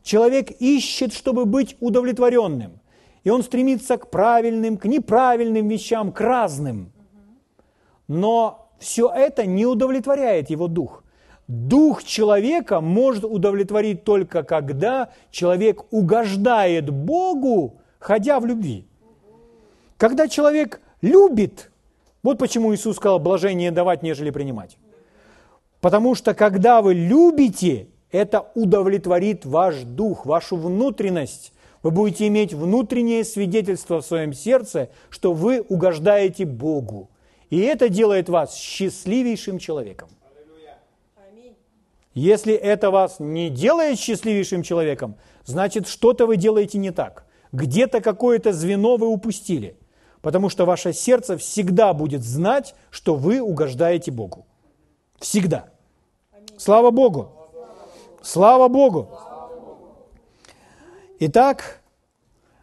[0.03, 2.81] Человек ищет, чтобы быть удовлетворенным.
[3.23, 6.93] И он стремится к правильным, к неправильным вещам, к разным.
[8.09, 11.02] Но все это не удовлетворяет его дух.
[11.49, 18.87] Дух человека может удовлетворить только когда человек угождает Богу, ходя в любви.
[19.97, 21.71] Когда человек любит,
[22.23, 24.79] вот почему Иисус сказал, блажение давать, нежели принимать.
[25.81, 31.53] Потому что когда вы любите, это удовлетворит ваш дух, вашу внутренность.
[31.83, 37.11] Вы будете иметь внутреннее свидетельство в своем сердце, что вы угождаете Богу.
[37.51, 40.09] И это делает вас счастливейшим человеком.
[42.15, 47.25] Если это вас не делает счастливейшим человеком, значит что-то вы делаете не так.
[47.53, 49.77] Где-то какое-то звено вы упустили.
[50.21, 54.47] Потому что ваше сердце всегда будет знать, что вы угождаете Богу.
[55.19, 55.71] Всегда.
[56.57, 57.33] Слава Богу.
[58.23, 59.09] Слава Богу.
[61.19, 61.81] Итак,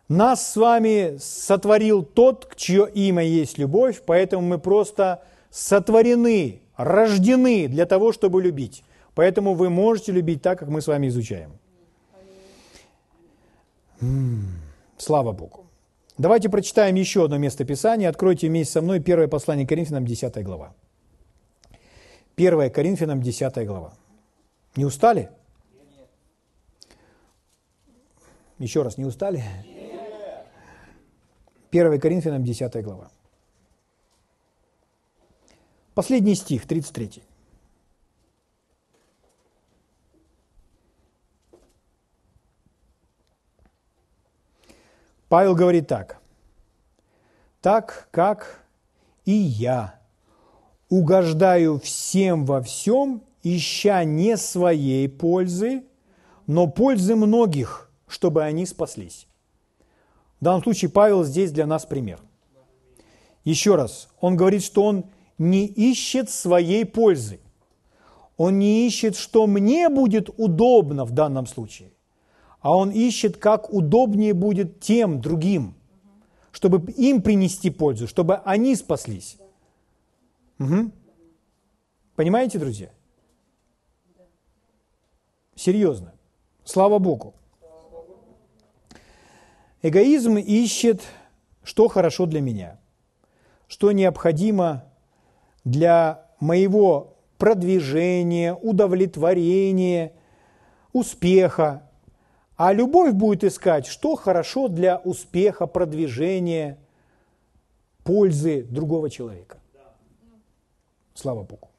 [0.08, 7.86] нас с вами сотворил тот, чье имя есть любовь, поэтому мы просто сотворены, рождены для
[7.86, 8.84] того, чтобы любить.
[9.20, 11.52] Поэтому вы можете любить так, как мы с вами изучаем.
[14.98, 15.66] Слава Богу.
[16.18, 18.08] Давайте прочитаем еще одно место Писания.
[18.08, 20.74] Откройте вместе со мной первое послание Коринфянам, 10 глава.
[22.38, 23.94] 1 Коринфянам, 10 глава.
[24.78, 25.30] Не устали?
[28.58, 29.44] Еще раз, не устали?
[31.72, 33.12] 1 Коринфянам, 10 глава.
[35.94, 37.22] Последний стих, 33.
[45.30, 46.20] Павел говорит так.
[47.62, 48.66] «Так как
[49.26, 50.00] и я
[50.90, 55.84] угождаю всем во всем, ища не своей пользы,
[56.48, 59.28] но пользы многих, чтобы они спаслись».
[60.42, 62.20] В данном случае Павел здесь для нас пример.
[63.44, 65.06] Еще раз, он говорит, что он
[65.38, 67.40] не ищет своей пользы.
[68.36, 71.92] Он не ищет, что мне будет удобно в данном случае
[72.62, 75.76] а он ищет, как удобнее будет тем другим,
[76.52, 79.38] чтобы им принести пользу, чтобы они спаслись.
[80.60, 80.92] Угу.
[82.16, 82.90] Понимаете, друзья?
[85.56, 86.14] Серьезно.
[86.66, 87.34] Слава Богу.
[89.82, 91.02] Эгоизм ищет,
[91.64, 92.80] что хорошо для меня,
[93.68, 94.84] что необходимо
[95.64, 100.12] для моего продвижения, удовлетворения,
[100.92, 101.89] успеха,
[102.60, 106.78] а любовь будет искать, что хорошо для успеха, продвижения,
[108.04, 109.60] пользы другого человека.
[111.14, 111.70] Слава Богу.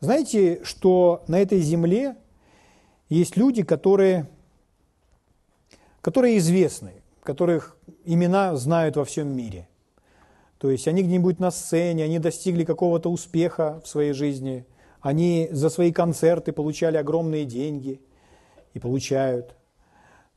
[0.00, 2.16] Знаете, что на этой земле
[3.08, 4.28] есть люди, которые,
[6.02, 6.92] которые известны,
[7.22, 9.68] которых имена знают во всем мире.
[10.58, 14.66] То есть они где-нибудь на сцене, они достигли какого-то успеха в своей жизни,
[15.00, 18.02] они за свои концерты получали огромные деньги–
[18.74, 19.54] и получают.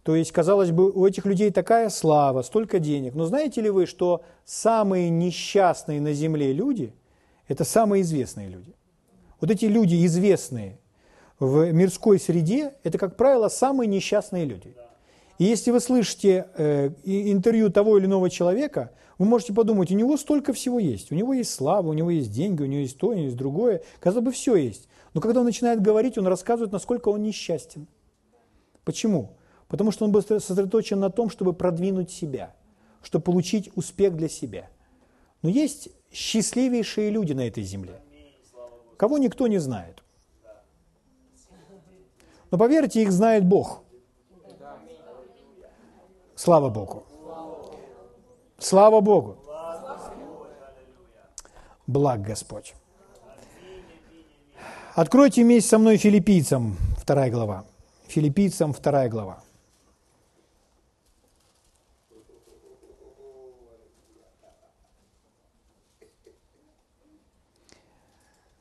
[0.04, 3.16] То есть, казалось бы, у этих людей такая слава, столько денег.
[3.16, 6.94] Но знаете ли вы, что самые несчастные на земле люди–
[7.48, 8.74] это самые известные люди?
[9.40, 10.78] Вот эти люди известные
[11.40, 14.76] в мирской среде– это, как правило, самые несчастные люди.
[15.40, 20.18] И если вы слышите э, интервью того или иного человека, вы можете подумать, у него
[20.18, 21.12] столько всего есть.
[21.12, 23.38] У него есть слава, у него есть деньги, у него есть то, у него есть
[23.38, 23.84] другое.
[24.00, 24.90] Казалось бы, все есть.
[25.14, 27.88] Но когда он начинает говорить, он рассказывает, насколько он несчастен.
[28.84, 29.38] Почему?
[29.68, 32.56] Потому что он был сосредоточен на том, чтобы продвинуть себя,
[33.02, 34.70] чтобы получить успех для себя.
[35.42, 38.02] Но есть счастливейшие люди на этой земле,
[38.98, 40.04] кого никто не знает.
[42.52, 43.84] Но поверьте, их знает Бог.
[46.36, 47.04] Слава Богу.
[48.60, 49.38] Слава Богу.
[51.88, 52.76] Благ Господь.
[54.96, 57.66] Откройте вместе со мной филиппийцам, вторая глава.
[58.14, 59.44] Филиппийцам 2 глава.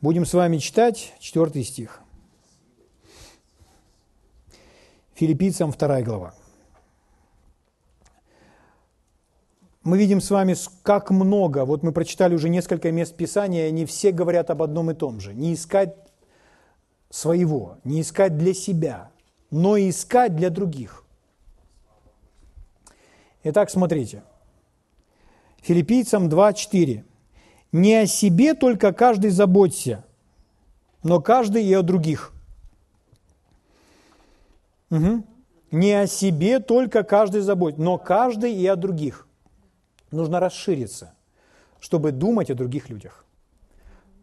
[0.00, 2.00] Будем с вами читать 4 стих.
[5.12, 6.34] Филиппийцам 2 глава.
[9.82, 14.12] Мы видим с вами, как много, вот мы прочитали уже несколько мест Писания, они все
[14.12, 15.34] говорят об одном и том же.
[15.34, 15.94] Не искать
[17.10, 19.11] своего, не искать для себя,
[19.52, 21.04] но и искать для других.
[23.44, 24.22] Итак, смотрите.
[25.60, 27.04] Филиппийцам 2.4.
[27.70, 30.04] «Не о себе только каждый заботься,
[31.02, 32.32] но каждый и о других».
[34.90, 35.24] Угу.
[35.70, 39.26] Не о себе только каждый заботится, но каждый и о других.
[40.10, 41.14] Нужно расшириться,
[41.80, 43.24] чтобы думать о других людях.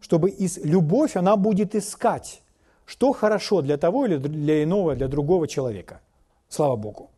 [0.00, 0.58] Чтобы из...
[0.58, 2.42] любовь, она будет искать
[2.90, 6.00] что хорошо для того или для иного, для другого человека.
[6.48, 7.08] Слава Богу.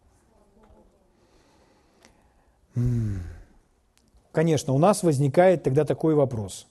[4.33, 6.67] Конечно, у нас возникает тогда такой вопрос.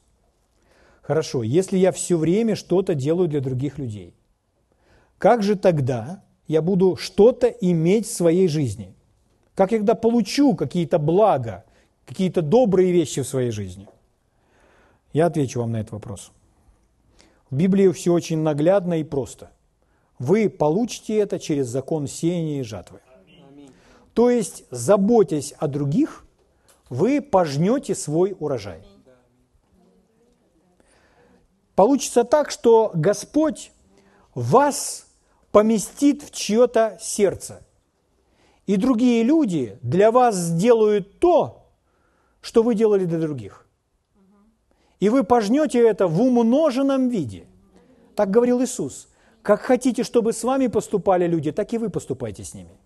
[1.02, 4.14] Хорошо, если я все время что-то делаю для других людей,
[5.18, 8.94] как же тогда я буду что-то иметь в своей жизни?
[9.56, 11.64] Как я тогда получу какие-то блага,
[12.06, 13.88] какие-то добрые вещи в своей жизни?
[15.12, 16.32] Я отвечу вам на этот вопрос.
[17.52, 19.52] В Библии все очень наглядно и просто.
[20.18, 23.02] Вы получите это через закон сеяния и жатвы.
[24.14, 26.26] То есть, заботясь о других,
[26.90, 28.84] вы пожнете свой урожай.
[31.76, 33.72] Получится так, что Господь
[34.34, 35.08] вас
[35.52, 37.66] поместит в чье-то сердце.
[38.66, 41.66] И другие люди для вас сделают то,
[42.40, 43.61] что вы делали для других.
[45.02, 47.44] И вы пожнете это в умноженном виде.
[48.16, 49.10] Так говорил Иисус.
[49.42, 52.78] Как хотите, чтобы с вами поступали люди, так и вы поступайте с ними.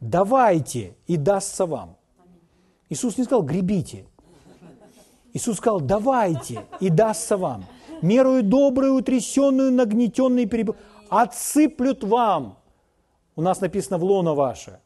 [0.00, 1.96] Давайте, и дастся вам.
[2.90, 4.04] Иисус не сказал, гребите.
[5.34, 7.64] Иисус сказал, давайте, и дастся вам.
[8.02, 10.76] Мерую добрую, утрясенную, нагнетенную, переб...
[11.08, 12.58] отсыплют вам.
[13.36, 14.80] У нас написано в лоно ваше.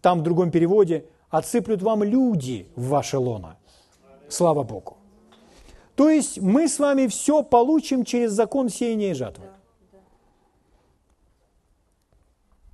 [0.00, 3.56] Там в другом переводе, отсыплют вам люди в ваше лоно.
[4.28, 5.01] Слава Богу.
[6.02, 9.44] То есть мы с вами все получим через закон сеяния и жатвы.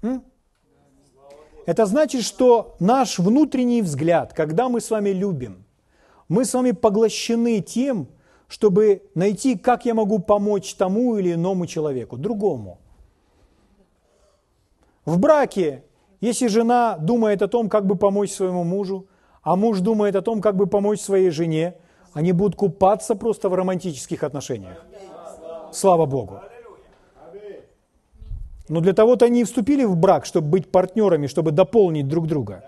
[0.01, 0.24] М?
[1.66, 5.66] Это значит, что наш внутренний взгляд, когда мы с вами любим,
[6.31, 8.09] мы с вами поглощены тем,
[8.49, 12.79] чтобы найти, как я могу помочь тому или иному человеку, другому.
[15.05, 15.85] В браке,
[16.22, 19.07] если жена думает о том, как бы помочь своему мужу,
[19.43, 21.74] а муж думает о том, как бы помочь своей жене,
[22.14, 24.84] они будут купаться просто в романтических отношениях.
[25.72, 26.40] Слава Богу.
[28.68, 32.64] Но для того-то они и вступили в брак, чтобы быть партнерами, чтобы дополнить друг друга.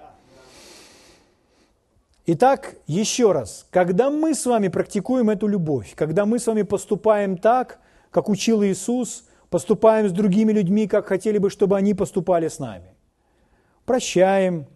[2.26, 7.36] Итак, еще раз, когда мы с вами практикуем эту любовь, когда мы с вами поступаем
[7.36, 7.80] так,
[8.11, 12.95] как учил Иисус, поступаем с другими людьми, как хотели бы, чтобы они поступали с нами,
[13.84, 14.66] прощаем,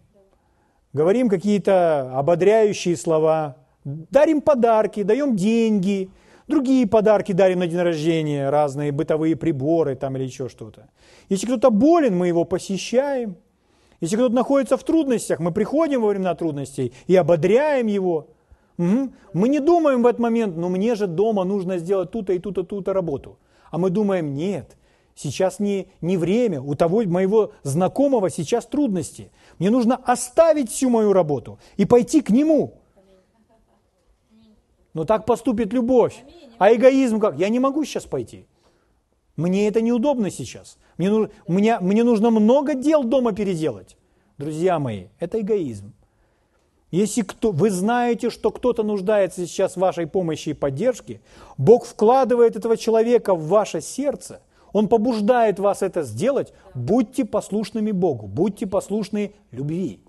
[0.93, 6.11] говорим какие-то ободряющие слова, дарим подарки, даем деньги–
[6.47, 10.89] Другие подарки дарим на день рождения, разные бытовые приборы там или еще что-то.
[11.31, 13.37] Если кто-то болен, мы его посещаем.
[14.01, 18.29] Если кто-то находится в трудностях, мы приходим во времена трудностей и ободряем его.
[18.77, 19.13] Угу.
[19.33, 22.63] Мы не думаем в этот момент, ну мне же дома нужно сделать ту-то и ту-то,
[22.63, 23.39] ту-то работу.
[23.71, 24.77] А мы думаем, нет,
[25.15, 29.31] сейчас не, не время, у того моего знакомого сейчас трудности.
[29.59, 32.75] Мне нужно оставить всю мою работу и пойти к нему.
[34.95, 36.25] Но так поступит любовь.
[36.59, 37.37] А эгоизм как?
[37.37, 38.47] Я не могу сейчас пойти.
[39.37, 40.79] Мне это неудобно сейчас.
[40.97, 43.97] Мне, мне, мне нужно много дел дома переделать.
[44.39, 45.93] Друзья мои, это эгоизм.
[46.93, 51.21] Если кто, вы знаете, что кто-то нуждается сейчас в вашей помощи и поддержке,
[51.59, 54.41] Бог вкладывает этого человека в ваше сердце,
[54.73, 60.05] Он побуждает вас это сделать, будьте послушными Богу, будьте послушны любви.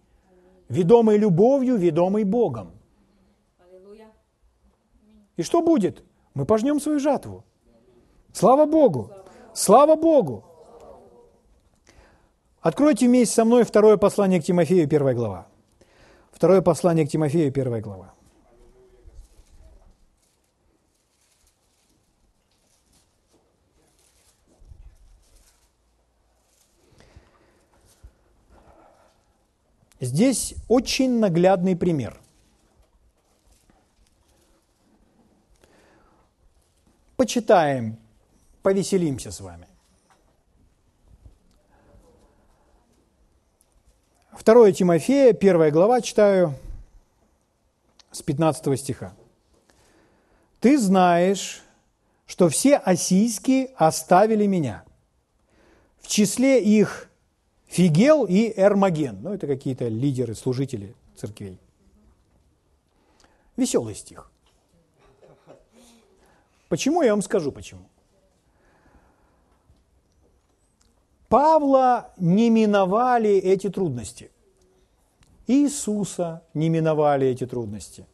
[0.69, 2.74] Ведомой любовью, ведомой Богом.
[5.37, 6.03] И что будет?
[6.33, 7.43] Мы пожнем свою жатву.
[8.33, 9.11] Слава Богу!
[9.53, 10.43] Слава Богу!
[12.61, 15.47] Откройте вместе со мной второе послание к Тимофею, первая глава.
[16.31, 18.13] Второе послание к Тимофею, первая глава.
[30.01, 32.19] Здесь очень наглядный пример.
[37.15, 37.97] Почитаем,
[38.61, 39.67] повеселимся с вами.
[44.31, 46.55] Второе Тимофея, первая глава, читаю
[48.11, 49.13] с 15 стиха.
[50.59, 51.63] «Ты знаешь,
[52.25, 54.83] что все осийские оставили меня.
[55.99, 57.09] В числе их
[57.67, 59.21] Фигел и Эрмоген.
[59.21, 61.59] Ну, это какие-то лидеры, служители церквей.
[63.57, 64.31] Веселый стих.
[66.69, 67.01] Почему?
[67.01, 67.89] Я вам скажу почему.
[71.29, 74.31] Павла не миновали эти трудности.
[75.47, 78.05] Иисуса не миновали эти трудности.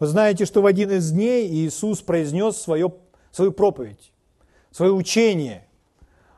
[0.00, 2.92] Вы знаете, что в один из дней Иисус произнес свое,
[3.30, 4.12] свою проповедь,
[4.70, 5.66] свое учение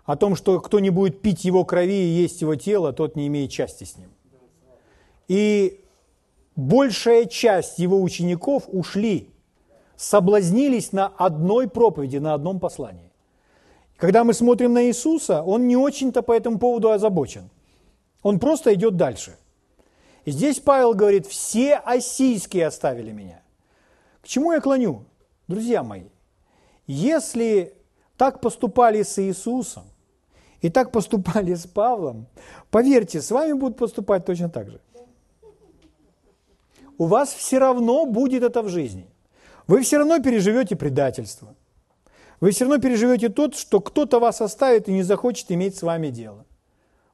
[0.05, 3.27] о том, что кто не будет пить его крови и есть его тело, тот не
[3.27, 4.11] имеет части с ним.
[5.29, 5.83] И
[6.57, 9.34] большая часть его учеников ушли
[9.97, 13.11] соблазнились на одной проповеди, на одном послании.
[13.97, 17.51] Когда мы смотрим на Иисуса, Он не очень-то по этому поводу озабочен.
[18.23, 19.37] Он просто идет дальше.
[20.25, 23.43] И здесь Павел говорит, все осийские оставили меня.
[24.23, 25.05] К чему я клоню?
[25.47, 26.05] Друзья мои,
[26.87, 27.75] если
[28.17, 29.85] так поступали с Иисусом
[30.63, 32.27] и так поступали с Павлом,
[32.71, 34.81] поверьте, с вами будут поступать точно так же.
[36.97, 39.07] У вас все равно будет это в жизни
[39.67, 41.55] вы все равно переживете предательство.
[42.41, 46.09] Вы все равно переживете тот, что кто-то вас оставит и не захочет иметь с вами
[46.09, 46.45] дело.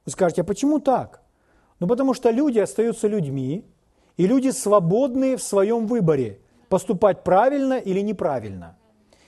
[0.05, 1.21] Вы скажете, а почему так?
[1.79, 3.65] Ну, потому что люди остаются людьми,
[4.17, 6.39] и люди свободны в своем выборе,
[6.69, 8.77] поступать правильно или неправильно.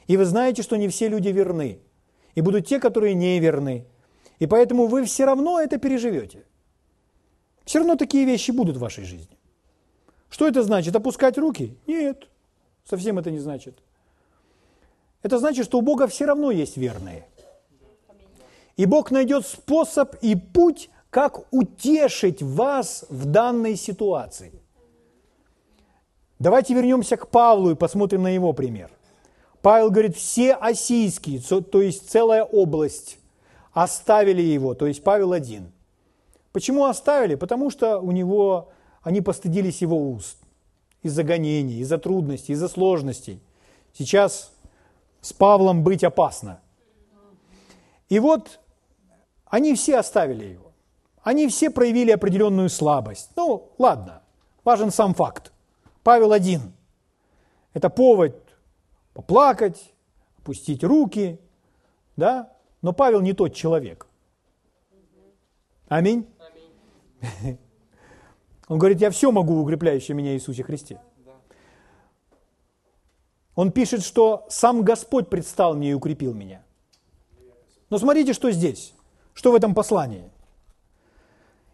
[0.08, 1.80] И вы знаете, что не все люди верны.
[2.36, 3.86] И будут те, которые не верны.
[4.40, 6.46] И поэтому вы все равно это переживете.
[7.64, 9.38] Все равно такие вещи будут в вашей жизни.
[10.30, 10.96] Что это значит?
[10.96, 11.78] Опускать руки?
[11.88, 12.28] Нет.
[12.86, 13.78] Совсем это не значит.
[15.22, 17.26] Это значит, что у Бога все равно есть верные.
[18.76, 24.52] И Бог найдет способ и путь, как утешить вас в данной ситуации.
[26.40, 28.92] Давайте вернемся к Павлу и посмотрим на его пример.
[29.62, 33.18] Павел говорит, все осийские, то есть целая область,
[33.72, 35.72] оставили его, то есть Павел один.
[36.52, 37.36] Почему оставили?
[37.36, 38.74] Потому что у него,
[39.04, 40.43] они постыдились его уст
[41.04, 43.42] из-за гонений, из-за трудностей, из-за сложностей.
[43.94, 44.52] Сейчас
[45.22, 46.62] с Павлом быть опасно.
[48.10, 48.60] И вот
[49.46, 50.72] они все оставили его.
[51.22, 53.30] Они все проявили определенную слабость.
[53.36, 54.24] Ну, ладно,
[54.64, 55.54] важен сам факт.
[56.04, 56.74] Павел один.
[57.74, 58.36] Это повод
[59.14, 59.94] поплакать,
[60.40, 61.40] опустить руки,
[62.16, 62.52] да?
[62.82, 64.08] Но Павел не тот человек.
[65.88, 66.28] Аминь.
[67.32, 67.58] Аминь.
[68.68, 71.00] Он говорит, я все могу в укрепляющем меня Иисусе Христе.
[73.56, 76.64] Он пишет, что сам Господь предстал мне и укрепил меня.
[77.90, 78.94] Но смотрите, что здесь.
[79.34, 80.30] Что в этом послании?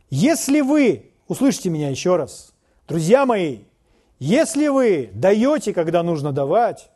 [0.09, 2.53] Если вы, услышите меня еще раз,
[2.87, 3.59] друзья мои,
[4.17, 6.89] если вы даете, когда нужно давать,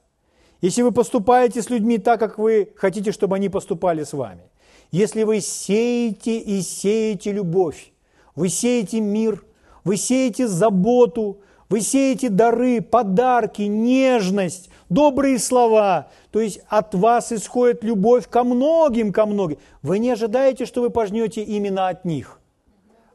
[0.61, 4.43] если вы поступаете с людьми так, как вы хотите, чтобы они поступали с вами,
[4.91, 7.91] если вы сеете и сеете любовь,
[8.35, 9.43] вы сеете мир,
[9.84, 16.09] вы сеете заботу, вы сеете дары, подарки, нежность, добрые слова.
[16.31, 19.57] То есть от вас исходит любовь ко многим, ко многим.
[19.81, 22.39] Вы не ожидаете, что вы пожнете именно от них.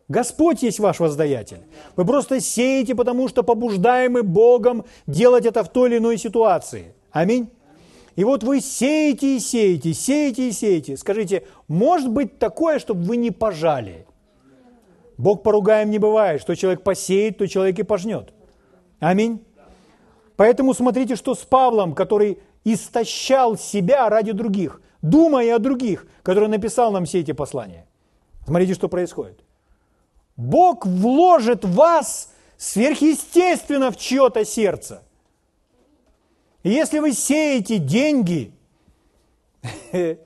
[0.09, 1.61] Господь есть ваш воздаятель.
[1.95, 6.95] Вы просто сеете, потому что побуждаемы Богом делать это в той или иной ситуации.
[7.13, 7.51] Аминь.
[8.17, 10.97] И вот вы сеете и сеете, сеете и сеете.
[10.97, 14.08] Скажите, может быть такое, чтобы вы не пожали?
[15.19, 16.41] Бог поругаем не бывает.
[16.41, 18.33] Что человек посеет, то человек и пожнет.
[19.01, 19.45] Аминь.
[20.37, 26.93] Поэтому смотрите, что с Павлом, который истощал себя ради других, думая о других, который написал
[26.93, 27.87] нам все эти послания.
[28.47, 29.41] Смотрите, что происходит.
[30.37, 35.03] Бог вложит вас сверхъестественно в чье-то сердце.
[36.63, 38.53] Если вы сеете деньги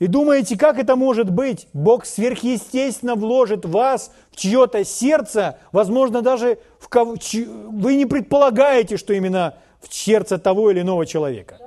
[0.00, 6.58] и думаете, как это может быть, Бог сверхъестественно вложит вас в чье-то сердце, возможно, даже
[6.78, 7.16] в кого...
[7.68, 11.58] вы не предполагаете, что именно в сердце того или иного человека.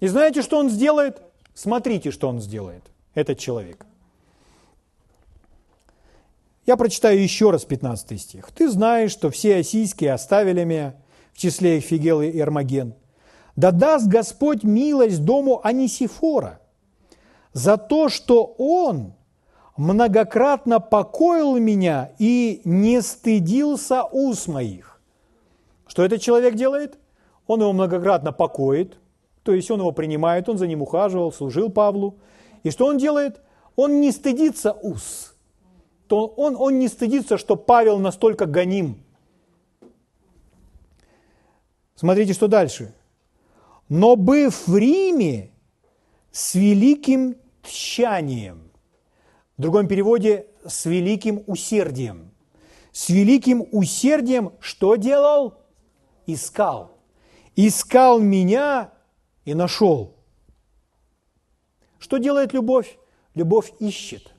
[0.00, 1.22] И знаете, что он сделает?
[1.54, 2.82] Смотрите, что он сделает,
[3.14, 3.86] этот человек.
[6.66, 8.50] Я прочитаю еще раз 15 стих.
[8.50, 10.96] «Ты знаешь, что все осийские оставили меня,
[11.32, 12.94] в числе их Фигел и Эрмоген.
[13.58, 16.60] Да даст Господь милость дому Анисифора
[17.52, 19.14] за то, что он
[19.76, 25.00] многократно покоил меня и не стыдился уз моих».
[25.88, 26.98] Что этот человек делает?
[27.48, 28.96] Он его многократно покоит,
[29.42, 32.14] то есть он его принимает, он за ним ухаживал, служил Павлу.
[32.62, 33.40] И что он делает?
[33.74, 35.34] Он не стыдится уз
[36.08, 39.04] то он, он не стыдится, что Павел настолько гоним.
[41.94, 42.94] Смотрите, что дальше.
[43.88, 45.50] Но быв в Риме
[46.30, 48.70] с великим тщанием,
[49.56, 52.30] в другом переводе с великим усердием.
[52.92, 55.54] С великим усердием что делал?
[56.26, 56.98] Искал.
[57.56, 58.92] Искал меня
[59.44, 60.16] и нашел.
[61.98, 62.98] Что делает любовь?
[63.34, 64.32] Любовь ищет–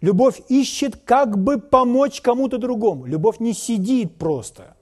[0.00, 3.06] Любовь ищет, как бы помочь кому-то другому.
[3.06, 4.76] Любовь не сидит просто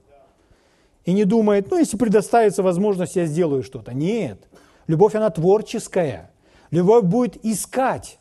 [1.07, 3.95] и не думает, ну, если предоставится возможность, я сделаю что-то.
[3.95, 4.47] Нет.
[4.87, 6.31] Любовь, она творческая.
[6.71, 8.19] Любовь будет искать.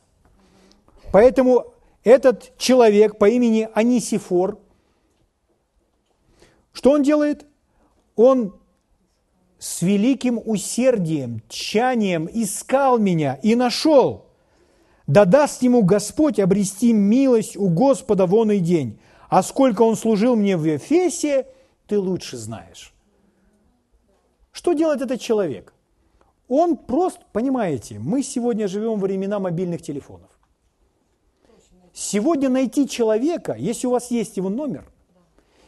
[1.12, 1.74] Поэтому
[2.04, 4.60] этот человек по имени Анисифор,
[6.72, 7.46] что он делает?
[8.16, 8.56] Он
[9.60, 14.22] с великим усердием, тщанием искал меня и нашел–
[15.08, 19.00] да даст ему Господь обрести милость у Господа вон и день.
[19.30, 21.46] А сколько он служил мне в Эфесе,
[21.88, 22.94] ты лучше знаешь.
[24.52, 25.74] Что делает этот человек?
[26.48, 30.30] Он просто, понимаете, мы сегодня живем в времена мобильных телефонов.
[31.94, 34.92] Сегодня найти человека, если у вас есть его номер,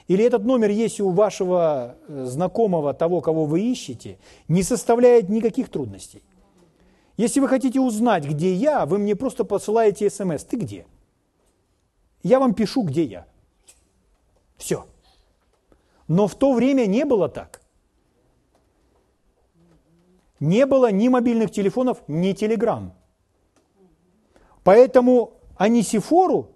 [0.08, 5.70] или этот номер есть у вашего э, знакомого, того, кого вы ищете, не составляет никаких
[5.70, 6.24] трудностей.
[7.18, 10.44] Если вы хотите узнать, где я, вы мне просто посылаете смс.
[10.44, 10.86] Ты где?
[12.24, 13.26] Я вам пишу, где я.
[14.58, 14.86] Все.
[16.08, 17.62] Но в то время не было так.
[20.40, 22.94] Не было ни мобильных телефонов, ни телеграмм.
[24.64, 26.52] Поэтому Анисифору,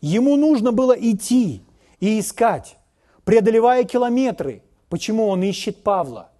[0.00, 1.62] ему нужно было идти
[2.00, 2.76] и искать.
[3.24, 4.62] преодолевая километры.
[4.88, 6.32] Почему он ищет Павла?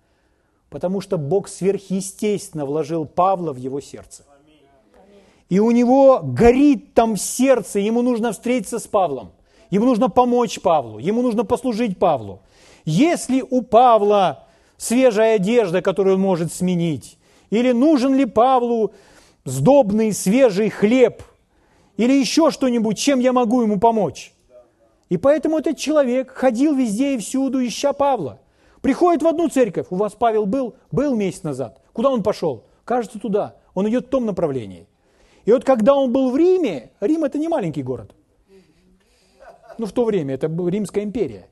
[0.69, 4.25] Потому что Бог сверхъестественно вложил Павла в его сердце.
[5.49, 9.33] И у него горит там сердце, ему нужно встретиться с Павлом.
[9.73, 12.43] Ему нужно помочь Павлу, ему нужно послужить Павлу.
[12.85, 14.45] Если у Павла
[14.77, 17.17] свежая одежда, которую он может сменить,
[17.49, 18.93] или нужен ли Павлу
[19.47, 21.23] сдобный свежий хлеб,
[21.97, 24.35] или еще что-нибудь, чем я могу ему помочь.
[25.09, 28.41] И поэтому этот человек ходил везде и всюду, ища Павла.
[28.83, 31.81] Приходит в одну церковь, у вас Павел был, был месяц назад.
[31.95, 32.65] Куда он пошел?
[32.85, 33.57] Кажется, туда.
[33.73, 34.87] Он идет в том направлении.
[35.47, 38.15] И вот когда он был в Риме, Рим это не маленький город.
[39.79, 41.49] Ну, в то время это была Римская империя.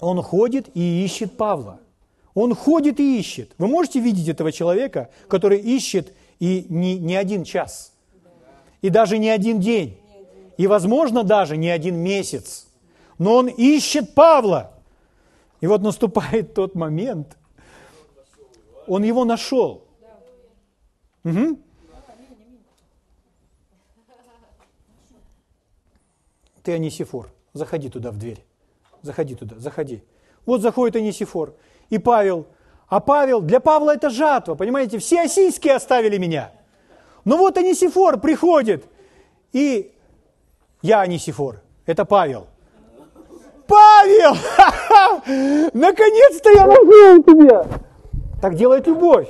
[0.00, 1.80] Он ходит и ищет Павла.
[2.34, 3.52] Он ходит и ищет.
[3.56, 7.94] Вы можете видеть этого человека, который ищет и не, не один час,
[8.82, 9.98] и даже не один день,
[10.58, 12.66] и, возможно, даже не один месяц.
[13.18, 14.72] Но он ищет Павла.
[15.62, 17.38] И вот наступает тот момент,
[18.86, 19.84] он его нашел.
[21.24, 21.58] Угу.
[26.66, 28.44] Ты Анисифор, заходи туда в дверь,
[29.00, 30.02] заходи туда, заходи.
[30.44, 31.54] Вот заходит Анисифор,
[31.90, 32.46] и Павел,
[32.88, 36.50] а Павел, для Павла это жатва, понимаете, все осийские оставили меня.
[37.24, 38.84] Но вот Анисифор приходит,
[39.52, 39.92] и
[40.82, 42.48] я Анисифор, это Павел.
[43.68, 44.34] Павел!
[45.72, 47.66] Наконец-то я нашел тебя!
[48.42, 49.28] Так делает любовь.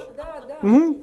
[0.62, 0.97] Угу.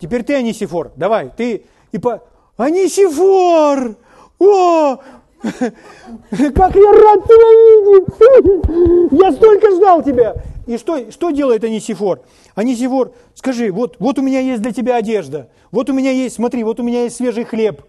[0.00, 2.24] Теперь ты, Анисифор, давай, ты и по...
[2.56, 3.96] Анисифор!
[4.42, 4.96] О,
[5.42, 9.22] как я рад тебя видеть!
[9.22, 10.34] Я столько ждал тебя!
[10.66, 12.22] И что, что делает Анисифор?
[12.54, 16.64] Анисифор, скажи, вот, вот у меня есть для тебя одежда, вот у меня есть, смотри,
[16.64, 17.82] вот у меня есть свежий хлеб.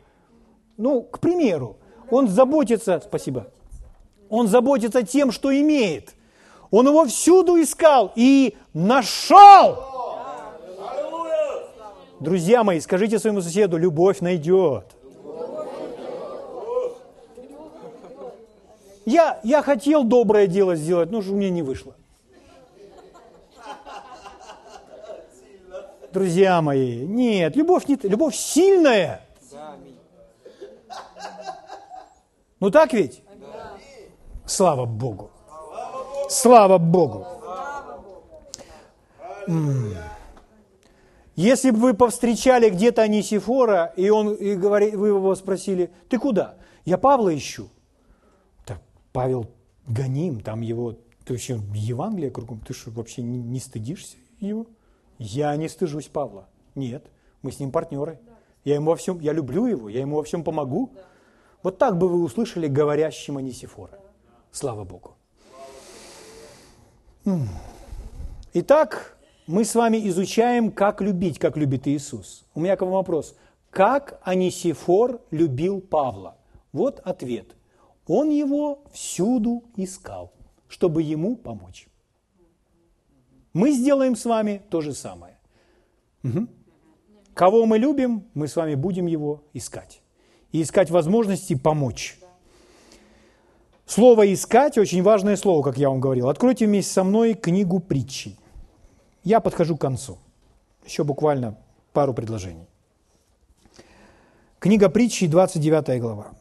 [0.78, 1.78] Ну, к примеру,
[2.10, 3.48] он заботится, спасибо,
[4.30, 6.14] он заботится тем, что имеет.
[6.72, 9.78] Он его всюду искал и нашел.
[12.20, 14.86] Друзья мои, скажите своему соседу, любовь найдет.
[19.06, 21.96] Я, я хотел доброе дело сделать, но же у меня не вышло.
[26.12, 29.22] Друзья мои, нет, любовь не любовь сильная.
[32.60, 33.24] Ну так ведь?
[34.46, 35.32] Слава Богу.
[36.30, 37.28] Слава Богу.
[41.36, 46.56] Если бы вы повстречали где-то Анисифора, и, он, и говори, вы его спросили, ты куда?
[46.86, 47.70] Я Павла ищу.
[49.14, 49.46] Павел
[49.88, 54.66] гоним, там его, ты вообще Евангелие кругом, ты что, вообще не, не стыдишься его?
[55.20, 56.50] Я не стыжусь Павла.
[56.76, 57.06] Нет,
[57.44, 58.20] мы с ним партнеры.
[58.66, 60.90] Я ему во всем, я люблю его, я ему во всем помогу.
[61.62, 64.00] Вот так бы вы услышали говорящего Нисифора.
[64.52, 65.16] Слава Богу.
[68.54, 72.46] Итак, мы с вами изучаем, как любить, как любит Иисус.
[72.56, 73.36] У меня к вам вопрос.
[73.70, 76.38] Как Анисифор любил Павла?
[76.72, 77.56] Вот ответ–
[78.08, 80.34] он его всюду искал,
[80.68, 81.88] чтобы ему помочь.
[83.54, 85.38] Мы сделаем с вами то же самое.
[86.24, 86.48] Угу.
[87.34, 90.02] Кого мы любим, мы с вами будем его искать.
[90.52, 92.18] И искать возможности помочь.
[93.86, 96.30] Слово «искать»– очень важное слово, как я вам говорил.
[96.30, 98.38] Откройте вместе со мной книгу притчи.
[99.24, 100.18] Я подхожу к концу.
[100.86, 101.58] Еще буквально
[101.92, 102.68] пару предложений.
[104.60, 106.34] Книга притчи, 29 глава.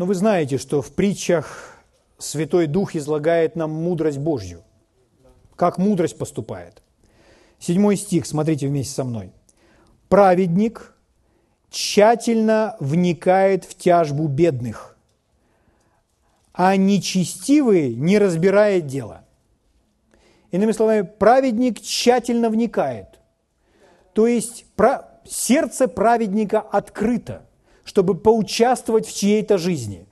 [0.00, 1.76] Но вы знаете, что в притчах
[2.16, 4.62] Святой Дух излагает нам мудрость Божью.
[5.56, 6.82] Как мудрость поступает.
[7.58, 9.30] Седьмой стих, смотрите вместе со мной.
[10.08, 10.96] «Праведник
[11.68, 14.96] тщательно вникает в тяжбу бедных,
[16.54, 19.26] а нечестивый не разбирает дело».
[20.50, 23.20] Иными словами, праведник тщательно вникает.
[24.14, 24.64] То есть
[25.26, 27.42] сердце праведника открыто–
[27.90, 30.06] чтобы поучаствовать в чьей-то жизни.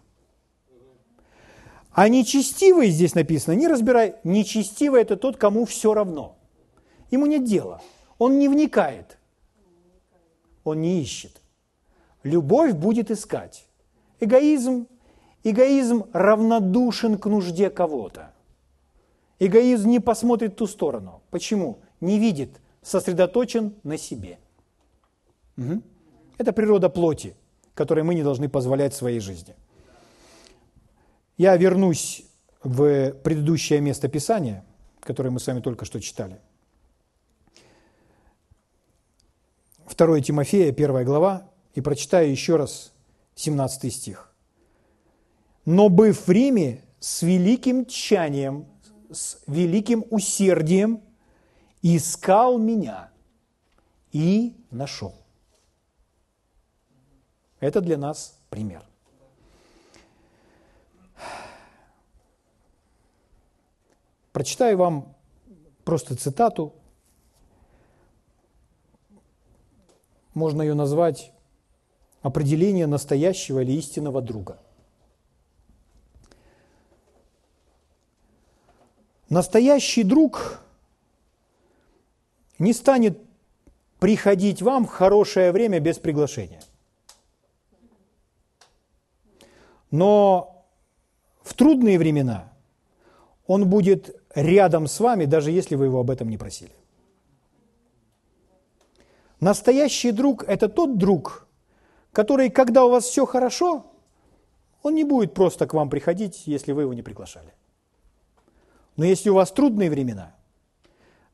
[1.93, 6.37] А нечестивый здесь написано, не разбирай, нечестивый это тот, кому все равно.
[7.13, 7.81] Ему нет дела,
[8.19, 9.17] он не вникает,
[10.65, 11.41] он не ищет.
[12.25, 13.65] Любовь будет искать.
[14.19, 14.89] Эгоизм,
[15.45, 18.33] эгоизм равнодушен к нужде кого-то.
[19.39, 21.23] Эгоизм не посмотрит в ту сторону.
[21.31, 21.79] Почему?
[22.01, 24.41] Не видит, сосредоточен на себе.
[25.57, 25.81] Угу.
[26.39, 27.37] Это природа плоти
[27.79, 29.55] которые мы не должны позволять в своей жизни.
[31.37, 32.25] Я вернусь
[32.65, 34.65] в предыдущее место Писания,
[34.99, 36.41] который мы с вами только что читали.
[39.97, 42.93] 2 Тимофея, 1 глава, и прочитаю еще раз
[43.37, 44.35] 17 стих.
[45.65, 48.67] «Но быв в Риме с великим тчанием,
[49.13, 51.01] с великим усердием,
[51.83, 53.11] искал меня
[54.11, 55.15] и нашел».
[57.61, 58.85] Это для нас пример.
[64.33, 65.17] Прочитаю вам
[65.85, 66.73] просто цитату.
[70.35, 71.33] Можно ее назвать
[72.23, 74.61] определение настоящего или истинного друга.
[79.29, 80.63] Настоящий друг
[82.59, 83.19] не станет
[83.99, 86.63] приходить вам в хорошее время без приглашения.
[89.91, 90.67] Но
[91.43, 92.53] в трудные времена
[93.47, 96.73] он будет рядом с вами, даже если вы его об этом не просили.
[99.41, 101.47] Настоящий друг– это тот друг,
[102.13, 103.87] который, когда у вас все хорошо,
[104.83, 107.55] он не будет просто к вам приходить, если вы его не приглашали.
[108.97, 110.35] Но если у вас трудные времена,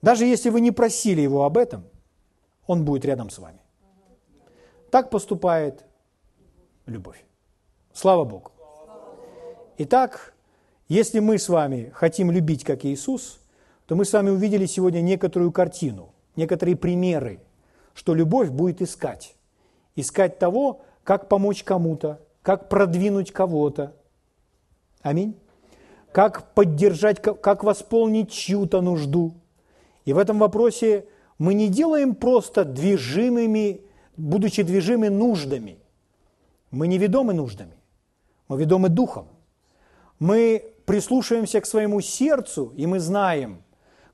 [0.03, 1.85] даже если вы не просили его об этом,
[2.67, 3.59] он будет рядом с вами.
[4.91, 5.85] Так поступает
[6.87, 7.25] любовь.
[7.95, 8.51] Слава Богу.
[9.79, 10.35] Итак,
[10.89, 13.39] если мы с вами хотим любить как Иисус,
[13.87, 17.39] то мы с вами увидели сегодня некоторую картину, некоторые примеры,
[17.95, 19.37] что любовь будет искать.
[19.95, 23.95] Искать того, как помочь кому-то, как продвинуть кого-то.
[25.01, 25.37] Аминь.
[26.11, 29.35] Как поддержать, как восполнить чью-то нужду.
[30.05, 31.07] И в этом вопросе
[31.39, 33.83] мы не делаем просто движимыми,
[34.17, 35.79] будучи движимы нуждами.
[36.73, 37.77] Мы не ведомы нуждами.
[38.49, 39.29] Мы ведомы духом.
[40.19, 43.63] Мы прислушиваемся к своему сердцу, и мы знаем,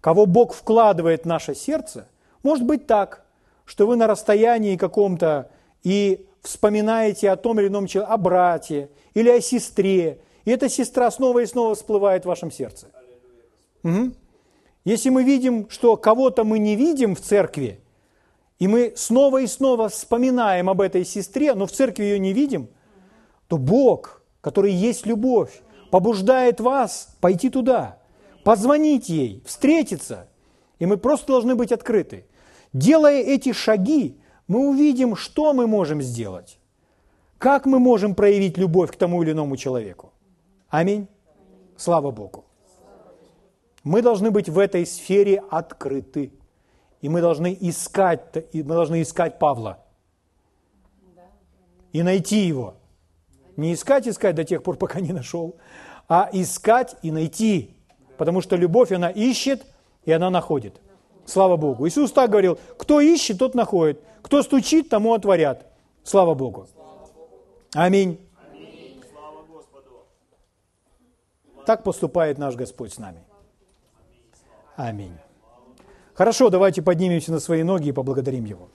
[0.00, 2.08] кого Бог вкладывает в наше сердце.
[2.42, 3.24] Может быть так,
[3.64, 5.50] что вы на расстоянии каком-то
[5.82, 11.10] и вспоминаете о том или ином человеке, о брате или о сестре, и эта сестра
[11.10, 12.86] снова и снова всплывает в вашем сердце.
[13.82, 14.12] Угу.
[14.84, 17.80] Если мы видим, что кого-то мы не видим в церкви,
[18.58, 22.68] и мы снова и снова вспоминаем об этой сестре, но в церкви ее не видим,
[23.48, 27.98] то Бог– который есть любовь, побуждает вас пойти туда,
[28.44, 30.28] позвонить ей, встретиться.
[30.78, 32.26] И мы просто должны быть открыты.
[32.72, 36.58] Делая эти шаги, мы увидим, что мы можем сделать.
[37.38, 40.12] Как мы можем проявить любовь к тому или иному человеку.
[40.68, 41.08] Аминь.
[41.76, 42.44] Слава Богу.
[43.82, 46.32] Мы должны быть в этой сфере открыты.
[47.00, 49.78] И мы должны искать, мы должны искать Павла.
[51.92, 52.74] И найти его.
[53.60, 55.56] Не искать, искать до тех пор, пока не нашел,
[56.08, 57.76] а искать и найти.
[58.16, 59.66] Потому что любовь, она ищет,
[60.04, 60.80] и она находит.
[61.26, 61.86] Слава Богу.
[61.86, 64.02] Иисус так говорил, кто ищет, тот находит.
[64.22, 65.66] Кто стучит, тому отворят.
[66.04, 66.68] Слава Богу.
[67.74, 68.18] Аминь.
[71.66, 73.22] Так поступает наш Господь с нами.
[74.74, 75.12] Аминь.
[76.14, 78.70] Хорошо, давайте поднимемся на свои ноги и поблагодарим Его.